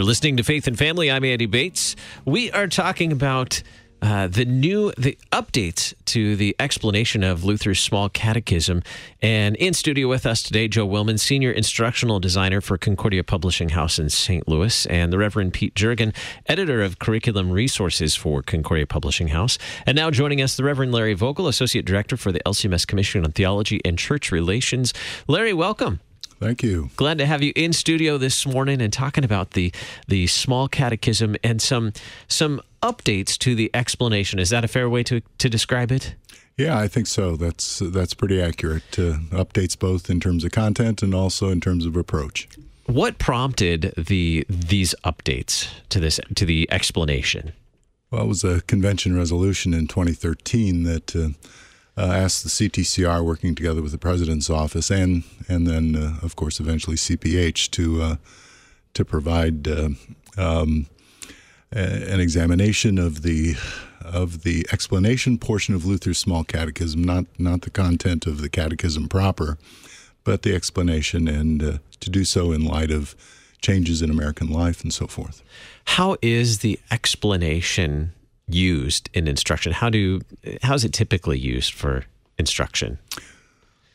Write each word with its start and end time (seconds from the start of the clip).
You're 0.00 0.06
listening 0.06 0.38
to 0.38 0.42
Faith 0.42 0.66
and 0.66 0.78
Family. 0.78 1.10
I'm 1.10 1.26
Andy 1.26 1.44
Bates. 1.44 1.94
We 2.24 2.50
are 2.52 2.66
talking 2.66 3.12
about 3.12 3.62
uh, 4.00 4.28
the 4.28 4.46
new 4.46 4.92
the 4.96 5.18
updates 5.30 5.92
to 6.06 6.36
the 6.36 6.56
explanation 6.58 7.22
of 7.22 7.44
Luther's 7.44 7.80
small 7.80 8.08
catechism. 8.08 8.82
And 9.20 9.56
in 9.56 9.74
studio 9.74 10.08
with 10.08 10.24
us 10.24 10.42
today, 10.42 10.68
Joe 10.68 10.88
Wilman, 10.88 11.20
senior 11.20 11.52
instructional 11.52 12.18
designer 12.18 12.62
for 12.62 12.78
Concordia 12.78 13.22
Publishing 13.22 13.68
House 13.68 13.98
in 13.98 14.08
St. 14.08 14.48
Louis, 14.48 14.86
and 14.86 15.12
the 15.12 15.18
Reverend 15.18 15.52
Pete 15.52 15.74
Jurchen, 15.74 16.16
editor 16.46 16.80
of 16.80 16.98
curriculum 16.98 17.50
resources 17.50 18.16
for 18.16 18.40
Concordia 18.42 18.86
Publishing 18.86 19.28
House. 19.28 19.58
And 19.84 19.96
now 19.96 20.10
joining 20.10 20.40
us, 20.40 20.56
the 20.56 20.64
Reverend 20.64 20.92
Larry 20.92 21.12
Vogel, 21.12 21.46
associate 21.46 21.84
director 21.84 22.16
for 22.16 22.32
the 22.32 22.40
LCMS 22.46 22.86
Commission 22.86 23.22
on 23.22 23.32
Theology 23.32 23.82
and 23.84 23.98
Church 23.98 24.32
Relations. 24.32 24.94
Larry, 25.28 25.52
welcome. 25.52 26.00
Thank 26.40 26.62
you. 26.62 26.88
Glad 26.96 27.18
to 27.18 27.26
have 27.26 27.42
you 27.42 27.52
in 27.54 27.74
studio 27.74 28.16
this 28.16 28.46
morning 28.46 28.80
and 28.80 28.90
talking 28.90 29.24
about 29.24 29.50
the 29.50 29.72
the 30.08 30.26
small 30.26 30.68
catechism 30.68 31.36
and 31.44 31.60
some 31.60 31.92
some 32.28 32.62
updates 32.82 33.36
to 33.38 33.54
the 33.54 33.70
explanation. 33.74 34.38
Is 34.38 34.48
that 34.48 34.64
a 34.64 34.68
fair 34.68 34.88
way 34.88 35.02
to 35.02 35.20
to 35.36 35.50
describe 35.50 35.92
it? 35.92 36.14
Yeah, 36.56 36.78
I 36.78 36.88
think 36.88 37.08
so. 37.08 37.36
That's 37.36 37.80
that's 37.80 38.14
pretty 38.14 38.40
accurate. 38.40 38.98
Uh, 38.98 39.18
updates 39.32 39.78
both 39.78 40.08
in 40.08 40.18
terms 40.18 40.42
of 40.42 40.52
content 40.52 41.02
and 41.02 41.14
also 41.14 41.50
in 41.50 41.60
terms 41.60 41.84
of 41.84 41.94
approach. 41.94 42.48
What 42.86 43.18
prompted 43.18 43.92
the 43.98 44.46
these 44.48 44.94
updates 45.04 45.68
to 45.90 46.00
this 46.00 46.20
to 46.34 46.46
the 46.46 46.66
explanation? 46.72 47.52
Well, 48.10 48.24
it 48.24 48.28
was 48.28 48.44
a 48.44 48.62
convention 48.62 49.14
resolution 49.14 49.74
in 49.74 49.88
2013 49.88 50.84
that 50.84 51.14
uh, 51.14 51.28
uh, 51.96 52.12
asked 52.12 52.42
the 52.44 52.50
CTCR, 52.50 53.24
working 53.24 53.54
together 53.54 53.82
with 53.82 53.92
the 53.92 53.98
president's 53.98 54.50
office, 54.50 54.90
and 54.90 55.24
and 55.48 55.66
then 55.66 55.96
uh, 55.96 56.18
of 56.22 56.36
course 56.36 56.60
eventually 56.60 56.96
CPH 56.96 57.70
to 57.72 58.02
uh, 58.02 58.16
to 58.94 59.04
provide 59.04 59.68
uh, 59.68 59.90
um, 60.36 60.86
an 61.72 62.20
examination 62.20 62.98
of 62.98 63.22
the 63.22 63.54
of 64.02 64.42
the 64.42 64.66
explanation 64.72 65.38
portion 65.38 65.74
of 65.74 65.84
Luther's 65.84 66.18
Small 66.18 66.44
Catechism, 66.44 67.02
not 67.02 67.26
not 67.38 67.62
the 67.62 67.70
content 67.70 68.26
of 68.26 68.40
the 68.40 68.48
Catechism 68.48 69.08
proper, 69.08 69.58
but 70.24 70.42
the 70.42 70.54
explanation, 70.54 71.28
and 71.28 71.62
uh, 71.62 71.78
to 72.00 72.10
do 72.10 72.24
so 72.24 72.52
in 72.52 72.64
light 72.64 72.90
of 72.90 73.14
changes 73.60 74.00
in 74.00 74.10
American 74.10 74.50
life 74.50 74.82
and 74.82 74.92
so 74.92 75.06
forth. 75.06 75.42
How 75.84 76.16
is 76.22 76.60
the 76.60 76.80
explanation 76.90 78.12
used 78.54 79.10
in 79.14 79.28
instruction? 79.28 79.72
How 79.72 79.90
do 79.90 80.20
how 80.62 80.74
is 80.74 80.84
it 80.84 80.92
typically 80.92 81.38
used 81.38 81.72
for 81.72 82.04
instruction? 82.38 82.98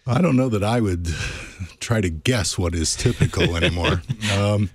I 0.07 0.21
don't 0.21 0.35
know 0.35 0.49
that 0.49 0.63
I 0.63 0.81
would 0.81 1.07
try 1.79 2.01
to 2.01 2.09
guess 2.09 2.57
what 2.57 2.75
is 2.75 2.95
typical 2.95 3.55
anymore. 3.61 4.01
um, 4.37 4.69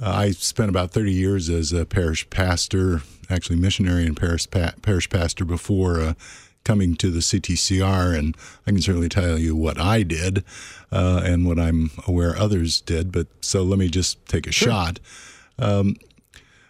I 0.00 0.30
spent 0.30 0.70
about 0.70 0.92
30 0.92 1.12
years 1.12 1.50
as 1.50 1.72
a 1.72 1.84
parish 1.84 2.28
pastor, 2.30 3.02
actually 3.28 3.56
missionary 3.56 4.06
and 4.06 4.16
parish, 4.16 4.48
pa- 4.48 4.74
parish 4.80 5.10
pastor 5.10 5.44
before 5.44 6.00
uh, 6.00 6.14
coming 6.64 6.94
to 6.96 7.10
the 7.10 7.20
CTCR, 7.20 8.16
and 8.16 8.36
I 8.66 8.70
can 8.70 8.80
certainly 8.80 9.08
tell 9.08 9.38
you 9.38 9.56
what 9.56 9.80
I 9.80 10.02
did 10.02 10.44
uh, 10.92 11.22
and 11.24 11.46
what 11.46 11.58
I'm 11.58 11.90
aware 12.06 12.36
others 12.36 12.80
did. 12.80 13.10
But 13.10 13.26
so 13.40 13.62
let 13.62 13.78
me 13.78 13.88
just 13.88 14.24
take 14.26 14.46
a 14.46 14.52
sure. 14.52 14.68
shot. 14.68 15.00
Um, 15.58 15.96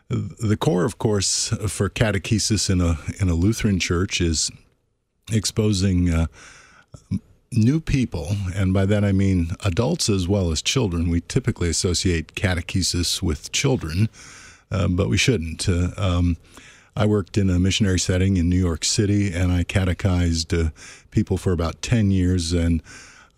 the 0.09 0.57
core, 0.57 0.85
of 0.85 0.99
course, 0.99 1.49
for 1.69 1.91
catechesis 1.91 2.71
in 2.71 2.81
a 2.81 2.99
in 3.21 3.29
a 3.29 3.35
Lutheran 3.35 3.79
church 3.79 4.21
is 4.21 4.51
exposing 5.31 6.09
uh, 6.09 6.27
new 7.53 7.81
people, 7.81 8.29
and 8.55 8.73
by 8.73 8.87
that 8.87 9.05
I 9.05 9.13
mean 9.13 9.53
adults 9.65 10.09
as 10.09 10.27
well 10.27 10.51
as 10.51 10.63
children. 10.63 11.11
We 11.11 11.21
typically 11.21 11.69
associate 11.69 12.35
catechesis 12.35 13.23
with 13.23 13.53
children, 13.53 14.09
uh, 14.71 14.89
but 14.89 15.09
we 15.09 15.19
shouldn't. 15.19 15.69
Uh, 15.69 15.91
um, 15.99 16.37
I 16.97 17.07
worked 17.07 17.37
in 17.37 17.49
a 17.51 17.59
missionary 17.59 18.01
setting 18.01 18.39
in 18.39 18.49
New 18.49 18.59
York 18.59 18.85
City, 18.85 19.33
and 19.33 19.53
I 19.53 19.63
catechized 19.63 20.53
uh, 20.55 20.71
people 21.11 21.37
for 21.37 21.53
about 21.53 21.83
ten 21.83 22.11
years, 22.11 22.55
and 22.55 22.83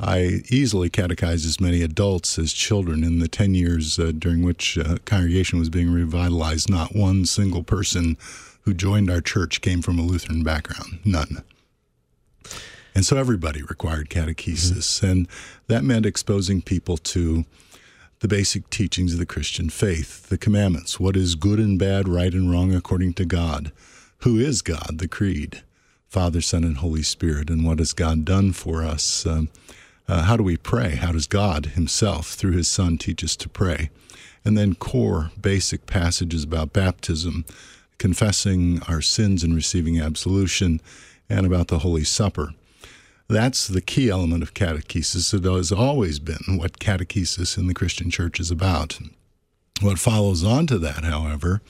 I 0.02 0.42
easily 0.48 0.88
catechized 0.88 1.44
as 1.44 1.60
many 1.60 1.82
adults 1.82 2.38
as 2.38 2.54
children 2.54 3.04
in 3.04 3.18
the 3.18 3.28
10 3.28 3.54
years 3.54 3.98
uh, 3.98 4.12
during 4.18 4.42
which 4.42 4.78
uh, 4.78 4.96
congregation 5.04 5.58
was 5.58 5.68
being 5.68 5.92
revitalized. 5.92 6.70
Not 6.70 6.96
one 6.96 7.26
single 7.26 7.62
person 7.62 8.16
who 8.62 8.72
joined 8.72 9.10
our 9.10 9.20
church 9.20 9.60
came 9.60 9.82
from 9.82 9.98
a 9.98 10.02
Lutheran 10.02 10.42
background, 10.42 11.00
none. 11.04 11.44
And 12.94 13.04
so 13.04 13.18
everybody 13.18 13.62
required 13.62 14.08
catechesis, 14.08 15.00
mm-hmm. 15.00 15.06
and 15.06 15.28
that 15.66 15.84
meant 15.84 16.06
exposing 16.06 16.62
people 16.62 16.96
to 16.96 17.44
the 18.20 18.28
basic 18.28 18.68
teachings 18.70 19.12
of 19.12 19.18
the 19.18 19.26
Christian 19.26 19.70
faith, 19.70 20.28
the 20.28 20.38
commandments, 20.38 20.98
what 20.98 21.16
is 21.16 21.34
good 21.34 21.58
and 21.58 21.78
bad, 21.78 22.08
right 22.08 22.32
and 22.32 22.50
wrong 22.50 22.74
according 22.74 23.14
to 23.14 23.24
God, 23.24 23.70
who 24.18 24.38
is 24.38 24.62
God, 24.62 24.98
the 24.98 25.08
creed, 25.08 25.62
Father, 26.08 26.40
Son, 26.40 26.64
and 26.64 26.78
Holy 26.78 27.02
Spirit, 27.02 27.48
and 27.50 27.64
what 27.64 27.78
has 27.78 27.92
God 27.92 28.24
done 28.24 28.52
for 28.52 28.82
us. 28.82 29.24
Um, 29.24 29.48
uh, 30.10 30.22
how 30.24 30.36
do 30.36 30.42
we 30.42 30.56
pray? 30.56 30.96
How 30.96 31.12
does 31.12 31.28
God 31.28 31.66
Himself, 31.66 32.32
through 32.32 32.52
His 32.52 32.66
Son, 32.66 32.98
teach 32.98 33.22
us 33.22 33.36
to 33.36 33.48
pray? 33.48 33.90
And 34.44 34.58
then 34.58 34.74
core 34.74 35.30
basic 35.40 35.86
passages 35.86 36.42
about 36.42 36.72
baptism, 36.72 37.44
confessing 37.98 38.82
our 38.88 39.02
sins 39.02 39.44
and 39.44 39.54
receiving 39.54 40.00
absolution, 40.00 40.80
and 41.28 41.46
about 41.46 41.68
the 41.68 41.78
Holy 41.78 42.02
Supper. 42.02 42.50
That's 43.28 43.68
the 43.68 43.80
key 43.80 44.10
element 44.10 44.42
of 44.42 44.52
catechesis. 44.52 45.32
It 45.32 45.44
has 45.44 45.70
always 45.70 46.18
been 46.18 46.58
what 46.58 46.80
catechesis 46.80 47.56
in 47.56 47.68
the 47.68 47.74
Christian 47.74 48.10
church 48.10 48.40
is 48.40 48.50
about. 48.50 48.98
What 49.80 50.00
follows 50.00 50.42
on 50.42 50.66
to 50.66 50.78
that, 50.78 51.04
however, 51.04 51.62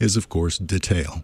is 0.00 0.16
of 0.16 0.28
course 0.28 0.58
detail. 0.58 1.22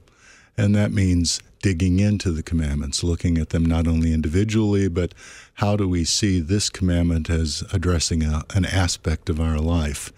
And 0.57 0.77
that 0.77 0.93
means 0.93 1.43
digging 1.63 2.01
into 2.01 2.31
the 2.31 2.43
commandments, 2.43 3.03
looking 3.03 3.39
at 3.39 3.51
them 3.51 3.65
not 3.65 3.87
only 3.87 4.13
individually, 4.13 4.89
but 4.89 5.15
how 5.55 5.77
do 5.77 5.89
we 5.89 6.05
see 6.05 6.41
this 6.41 6.69
commandment 6.69 7.31
as 7.31 7.65
addressing 7.73 8.23
a, 8.23 8.43
an 8.55 8.67
aspect 8.67 9.31
of 9.31 9.41
our 9.41 9.59
life? 9.59 10.13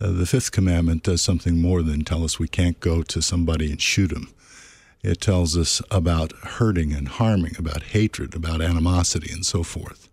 Uh, 0.00 0.12
the 0.12 0.26
fifth 0.26 0.52
commandment 0.52 1.02
does 1.02 1.20
something 1.20 1.60
more 1.60 1.82
than 1.82 2.04
tell 2.04 2.24
us 2.24 2.38
we 2.38 2.48
can't 2.48 2.80
go 2.80 3.02
to 3.02 3.20
somebody 3.20 3.70
and 3.70 3.82
shoot 3.82 4.08
them. 4.08 4.32
It 5.02 5.20
tells 5.20 5.56
us 5.56 5.82
about 5.90 6.32
hurting 6.32 6.94
and 6.94 7.08
harming, 7.08 7.56
about 7.58 7.82
hatred, 7.82 8.34
about 8.34 8.62
animosity, 8.62 9.30
and 9.32 9.44
so 9.44 9.62
forth. 9.62 10.08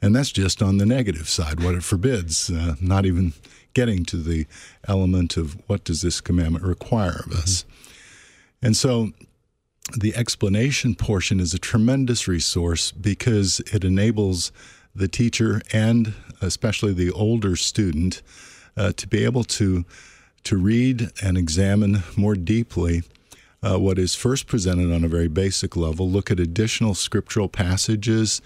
And 0.00 0.16
that's 0.16 0.32
just 0.32 0.62
on 0.62 0.78
the 0.78 0.86
negative 0.86 1.28
side, 1.28 1.62
what 1.62 1.74
it 1.74 1.84
forbids, 1.84 2.50
uh, 2.50 2.76
not 2.80 3.04
even 3.04 3.34
getting 3.74 4.04
to 4.06 4.16
the 4.16 4.46
element 4.88 5.36
of 5.36 5.56
what 5.68 5.84
does 5.84 6.02
this 6.02 6.20
commandment 6.20 6.64
require 6.64 7.22
of 7.26 7.32
us. 7.32 7.62
Mm-hmm. 7.62 8.66
And 8.66 8.76
so 8.76 9.12
the 9.96 10.14
explanation 10.16 10.94
portion 10.94 11.40
is 11.40 11.54
a 11.54 11.58
tremendous 11.58 12.28
resource 12.28 12.92
because 12.92 13.60
it 13.72 13.84
enables 13.84 14.52
the 14.94 15.08
teacher 15.08 15.62
and 15.72 16.14
especially 16.40 16.92
the 16.92 17.10
older 17.10 17.56
student 17.56 18.22
uh, 18.76 18.92
to 18.92 19.06
be 19.06 19.24
able 19.24 19.44
to 19.44 19.84
to 20.44 20.56
read 20.56 21.10
and 21.22 21.38
examine 21.38 22.02
more 22.16 22.34
deeply 22.34 23.02
uh, 23.62 23.78
what 23.78 23.98
is 23.98 24.14
first 24.14 24.48
presented 24.48 24.92
on 24.92 25.04
a 25.04 25.08
very 25.08 25.28
basic 25.28 25.76
level, 25.76 26.10
look 26.10 26.32
at 26.32 26.40
additional 26.40 26.94
scriptural 26.94 27.48
passages, 27.48 28.42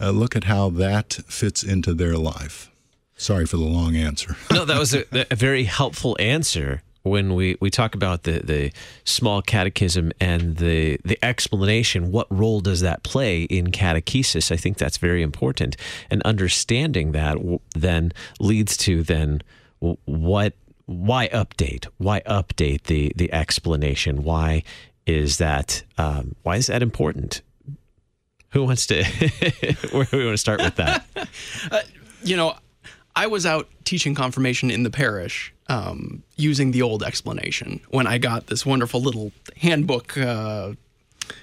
uh, 0.00 0.10
look 0.10 0.36
at 0.36 0.44
how 0.44 0.70
that 0.70 1.14
fits 1.26 1.64
into 1.64 1.92
their 1.92 2.16
life. 2.16 2.70
Sorry 3.16 3.46
for 3.46 3.56
the 3.56 3.64
long 3.64 3.96
answer. 3.96 4.36
no, 4.52 4.64
that 4.64 4.78
was 4.78 4.94
a, 4.94 5.04
a 5.30 5.34
very 5.34 5.64
helpful 5.64 6.16
answer 6.20 6.82
when 7.02 7.34
we, 7.34 7.56
we 7.60 7.70
talk 7.70 7.94
about 7.94 8.24
the, 8.24 8.40
the 8.40 8.72
small 9.04 9.42
catechism 9.42 10.12
and 10.20 10.58
the, 10.58 10.98
the 11.04 11.18
explanation, 11.24 12.12
what 12.12 12.26
role 12.30 12.60
does 12.60 12.80
that 12.80 13.02
play 13.02 13.44
in 13.44 13.68
catechesis? 13.68 14.52
I 14.52 14.56
think 14.56 14.76
that's 14.76 14.98
very 14.98 15.22
important. 15.22 15.76
And 16.10 16.22
understanding 16.22 17.12
that 17.12 17.38
then 17.74 18.12
leads 18.38 18.76
to 18.78 19.02
then 19.02 19.42
what 19.80 20.54
why 20.90 21.28
update? 21.28 21.86
Why 21.98 22.20
update 22.26 22.84
the 22.84 23.12
the 23.14 23.32
explanation? 23.32 24.24
Why 24.24 24.64
is 25.06 25.38
that 25.38 25.84
um, 25.96 26.34
why 26.42 26.56
is 26.56 26.66
that 26.66 26.82
important? 26.82 27.42
Who 28.50 28.64
wants 28.64 28.86
to 28.88 29.04
where 29.92 30.04
do 30.04 30.16
we 30.18 30.24
want 30.24 30.34
to 30.34 30.38
start 30.38 30.60
with 30.60 30.74
that? 30.76 31.06
uh, 31.70 31.80
you 32.24 32.36
know, 32.36 32.56
I 33.14 33.28
was 33.28 33.46
out 33.46 33.68
teaching 33.84 34.14
confirmation 34.14 34.70
in 34.70 34.82
the 34.82 34.90
parish 34.90 35.54
um, 35.70 36.24
using 36.36 36.72
the 36.72 36.82
old 36.82 37.02
explanation 37.02 37.80
when 37.90 38.06
I 38.06 38.18
got 38.18 38.48
this 38.48 38.66
wonderful 38.66 39.00
little 39.00 39.32
handbook. 39.56 40.18
Uh, 40.18 40.72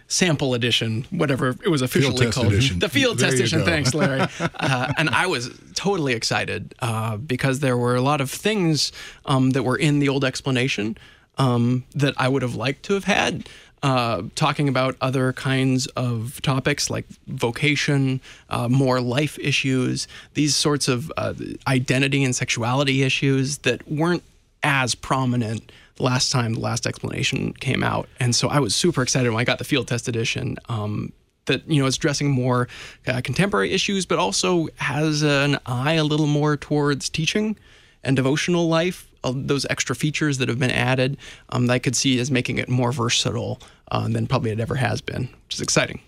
sample 0.09 0.53
edition, 0.53 1.06
whatever 1.12 1.56
it 1.63 1.69
was 1.69 1.81
officially 1.81 2.18
field 2.18 2.33
called, 2.33 2.47
edition. 2.47 2.79
the 2.79 2.89
field 2.89 3.19
there 3.19 3.29
test 3.29 3.39
edition. 3.39 3.63
Thanks, 3.63 3.94
Larry. 3.94 4.19
uh, 4.39 4.91
and 4.97 5.09
I 5.09 5.27
was 5.27 5.50
totally 5.75 6.12
excited 6.12 6.75
uh, 6.79 7.15
because 7.15 7.62
there 7.62 7.77
were 7.77 7.95
a 7.95 8.01
lot 8.01 8.19
of 8.19 8.29
things 8.29 8.91
um, 9.25 9.51
that 9.51 9.63
were 9.63 9.77
in 9.77 10.00
the 10.00 10.09
old 10.09 10.25
explanation 10.25 10.97
um, 11.38 11.85
that 11.95 12.13
I 12.18 12.27
would 12.27 12.41
have 12.41 12.56
liked 12.56 12.83
to 12.83 12.95
have 12.95 13.06
had 13.06 13.47
uh, 13.87 14.21
talking 14.35 14.67
about 14.67 14.97
other 14.99 15.31
kinds 15.31 15.87
of 15.95 16.41
topics 16.41 16.89
like 16.89 17.05
vocation, 17.27 18.19
uh, 18.49 18.67
more 18.67 18.99
life 18.99 19.39
issues, 19.39 20.09
these 20.33 20.57
sorts 20.57 20.89
of 20.89 21.09
uh, 21.15 21.33
identity 21.69 22.21
and 22.21 22.35
sexuality 22.35 23.01
issues 23.01 23.59
that 23.59 23.89
weren't 23.89 24.23
as 24.61 24.93
prominent 24.93 25.71
last 25.99 26.33
time 26.33 26.55
the 26.55 26.59
last 26.59 26.85
explanation 26.85 27.53
came 27.53 27.81
out. 27.81 28.09
And 28.19 28.35
so 28.35 28.49
I 28.49 28.59
was 28.59 28.75
super 28.75 29.01
excited 29.01 29.29
when 29.29 29.39
I 29.39 29.45
got 29.45 29.57
the 29.57 29.63
field 29.63 29.87
test 29.87 30.09
edition. 30.09 30.57
Um, 30.67 31.13
that 31.45 31.65
you 31.65 31.81
know 31.81 31.87
is 31.87 31.95
addressing 31.95 32.29
more 32.29 32.67
uh, 33.07 33.21
contemporary 33.23 33.71
issues, 33.71 34.05
but 34.05 34.19
also 34.19 34.67
has 34.75 35.23
an 35.23 35.57
eye 35.65 35.93
a 35.93 36.03
little 36.03 36.27
more 36.27 36.57
towards 36.57 37.07
teaching 37.07 37.55
and 38.03 38.15
devotional 38.15 38.67
life. 38.67 39.07
Uh, 39.23 39.33
those 39.35 39.65
extra 39.69 39.95
features 39.95 40.38
that 40.38 40.47
have 40.47 40.59
been 40.59 40.71
added, 40.71 41.17
um, 41.49 41.67
that 41.67 41.73
I 41.73 41.79
could 41.79 41.95
see 41.95 42.19
as 42.19 42.29
making 42.29 42.59
it 42.59 42.69
more 42.69 42.91
versatile 42.91 43.59
uh, 43.91 44.07
than 44.07 44.27
probably 44.27 44.51
it 44.51 44.59
ever 44.59 44.75
has 44.75 45.01
been, 45.01 45.23
which 45.45 45.55
is 45.55 45.61
exciting. 45.61 46.01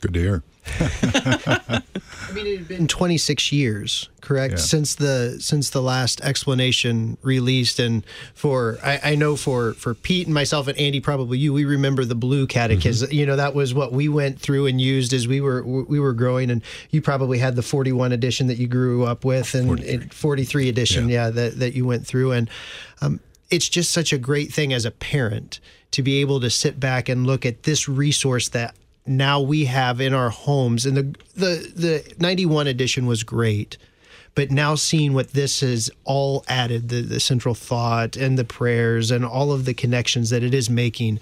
Good 0.00 0.14
to 0.14 0.20
hear. 0.20 0.42
I 0.80 2.32
mean, 2.32 2.46
it 2.46 2.58
had 2.58 2.68
been 2.68 2.88
26 2.88 3.52
years, 3.52 4.08
correct, 4.20 4.52
Yeah. 4.54 4.58
since 4.58 4.94
the 4.94 5.36
since 5.40 5.70
the 5.70 5.82
last 5.82 6.20
explanation 6.22 7.18
released, 7.22 7.78
and 7.78 8.04
for 8.34 8.78
I, 8.82 9.00
I 9.04 9.14
know 9.16 9.36
for 9.36 9.74
for 9.74 9.94
Pete 9.94 10.26
and 10.26 10.34
myself 10.34 10.66
and 10.68 10.78
Andy, 10.78 11.00
probably 11.00 11.38
you, 11.38 11.52
we 11.52 11.64
remember 11.64 12.04
the 12.04 12.14
Blue 12.14 12.46
Catechism. 12.46 13.08
Mm-hmm. 13.08 13.18
You 13.18 13.26
know, 13.26 13.36
that 13.36 13.54
was 13.54 13.74
what 13.74 13.92
we 13.92 14.08
went 14.08 14.40
through 14.40 14.66
and 14.66 14.80
used 14.80 15.12
as 15.12 15.26
we 15.28 15.40
were 15.40 15.62
we 15.64 16.00
were 16.00 16.12
growing, 16.14 16.50
and 16.50 16.62
you 16.90 17.02
probably 17.02 17.38
had 17.38 17.54
the 17.56 17.62
41 17.62 18.12
edition 18.12 18.46
that 18.46 18.56
you 18.56 18.68
grew 18.68 19.04
up 19.04 19.24
with, 19.24 19.54
and 19.54 19.66
43. 19.66 19.94
and 19.94 20.14
43 20.14 20.68
edition, 20.68 21.08
yeah, 21.08 21.28
that 21.30 21.58
that 21.58 21.74
you 21.74 21.84
went 21.84 22.06
through, 22.06 22.32
and 22.32 22.48
um, 23.02 23.20
it's 23.50 23.68
just 23.68 23.90
such 23.92 24.12
a 24.12 24.18
great 24.18 24.52
thing 24.52 24.72
as 24.72 24.84
a 24.84 24.90
parent 24.92 25.60
to 25.90 26.02
be 26.02 26.20
able 26.20 26.40
to 26.40 26.48
sit 26.50 26.80
back 26.80 27.08
and 27.08 27.26
look 27.26 27.44
at 27.44 27.64
this 27.64 27.88
resource 27.88 28.48
that 28.48 28.74
now 29.06 29.40
we 29.40 29.64
have 29.64 30.00
in 30.00 30.14
our 30.14 30.30
homes. 30.30 30.86
And 30.86 30.96
the 30.96 31.14
the 31.34 31.72
the 31.74 32.14
91 32.18 32.66
edition 32.66 33.06
was 33.06 33.22
great 33.22 33.78
but 34.34 34.50
now 34.50 34.74
seeing 34.74 35.12
what 35.12 35.32
this 35.32 35.60
has 35.60 35.90
all 36.04 36.44
added 36.48 36.88
the, 36.88 37.02
the 37.02 37.20
central 37.20 37.54
thought 37.54 38.16
and 38.16 38.38
the 38.38 38.44
prayers 38.44 39.10
and 39.10 39.24
all 39.24 39.52
of 39.52 39.64
the 39.64 39.74
connections 39.74 40.30
that 40.30 40.42
it 40.42 40.54
is 40.54 40.70
making 40.70 41.20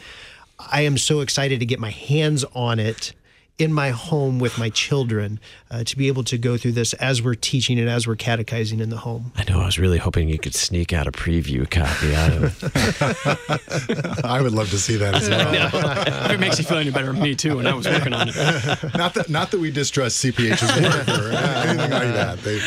i 0.58 0.82
am 0.82 0.96
so 0.96 1.20
excited 1.20 1.60
to 1.60 1.66
get 1.66 1.80
my 1.80 1.90
hands 1.90 2.44
on 2.54 2.78
it 2.78 3.12
in 3.60 3.72
my 3.72 3.90
home 3.90 4.38
with 4.38 4.58
my 4.58 4.68
children 4.70 5.38
uh, 5.70 5.84
to 5.84 5.96
be 5.96 6.08
able 6.08 6.24
to 6.24 6.38
go 6.38 6.56
through 6.56 6.72
this 6.72 6.92
as 6.94 7.22
we're 7.22 7.34
teaching 7.34 7.78
and 7.78 7.88
as 7.88 8.06
we're 8.06 8.16
catechizing 8.16 8.80
in 8.80 8.90
the 8.90 8.96
home 8.98 9.32
I 9.36 9.44
know. 9.50 9.60
I 9.60 9.66
was 9.66 9.78
really 9.78 9.98
hoping 9.98 10.28
you 10.28 10.38
could 10.38 10.54
sneak 10.54 10.92
out 10.92 11.06
a 11.06 11.12
preview 11.12 11.68
copy 11.70 12.14
out 12.14 12.32
of 12.32 12.62
it. 12.62 14.24
I 14.24 14.40
would 14.40 14.52
love 14.52 14.70
to 14.70 14.78
see 14.78 14.96
that 14.96 15.14
as 15.14 15.28
well. 15.30 16.24
if 16.24 16.30
it 16.32 16.40
makes 16.40 16.58
you 16.58 16.64
feel 16.64 16.78
any 16.78 16.90
better, 16.90 17.12
me 17.12 17.34
too. 17.34 17.56
When 17.56 17.66
I 17.66 17.74
was 17.74 17.86
working 17.86 18.12
on 18.12 18.28
it. 18.28 18.36
not 18.94 19.14
that 19.14 19.26
not 19.28 19.50
that 19.50 19.60
we 19.60 19.70
distrust 19.70 20.24
CPH's 20.24 20.62
work 20.82 21.08
or 21.08 21.32
anything 21.32 21.90
like 21.90 22.14
that. 22.14 22.38
They, 22.40 22.60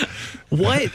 What, 0.50 0.92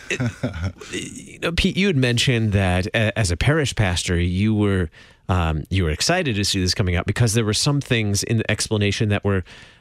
you 0.92 1.38
know, 1.40 1.52
Pete? 1.52 1.76
You 1.76 1.88
had 1.88 1.96
mentioned 1.96 2.52
that 2.52 2.86
as 2.94 3.30
a 3.30 3.36
parish 3.36 3.74
pastor, 3.74 4.18
you 4.18 4.54
were 4.54 4.90
um, 5.28 5.64
you 5.68 5.84
were 5.84 5.90
excited 5.90 6.36
to 6.36 6.44
see 6.44 6.60
this 6.60 6.74
coming 6.74 6.96
out 6.96 7.06
because 7.06 7.34
there 7.34 7.44
were 7.44 7.54
some 7.54 7.80
things 7.80 8.22
in 8.22 8.38
the 8.38 8.50
explanation 8.50 9.10
that 9.10 9.24
were 9.24 9.38
uh, 9.38 9.77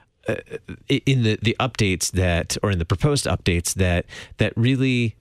in 0.90 1.24
the 1.24 1.38
the 1.42 1.56
updates 1.60 2.12
that 2.12 2.58
or 2.64 2.72
in 2.72 2.80
the 2.80 2.86
proposed 2.86 3.26
updates 3.26 3.74
that 3.76 4.06
that 4.38 4.54
really 4.56 5.16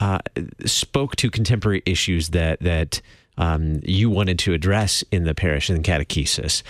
uh, 0.00 0.18
spoke 0.64 1.16
to 1.16 1.30
contemporary 1.30 1.82
issues 1.86 2.30
that 2.30 2.60
that 2.60 3.00
um, 3.38 3.80
you 3.84 4.10
wanted 4.10 4.38
to 4.40 4.52
address 4.52 5.02
in 5.10 5.24
the 5.24 5.34
parish 5.34 5.70
and 5.70 5.84
catechesis. 5.84 6.62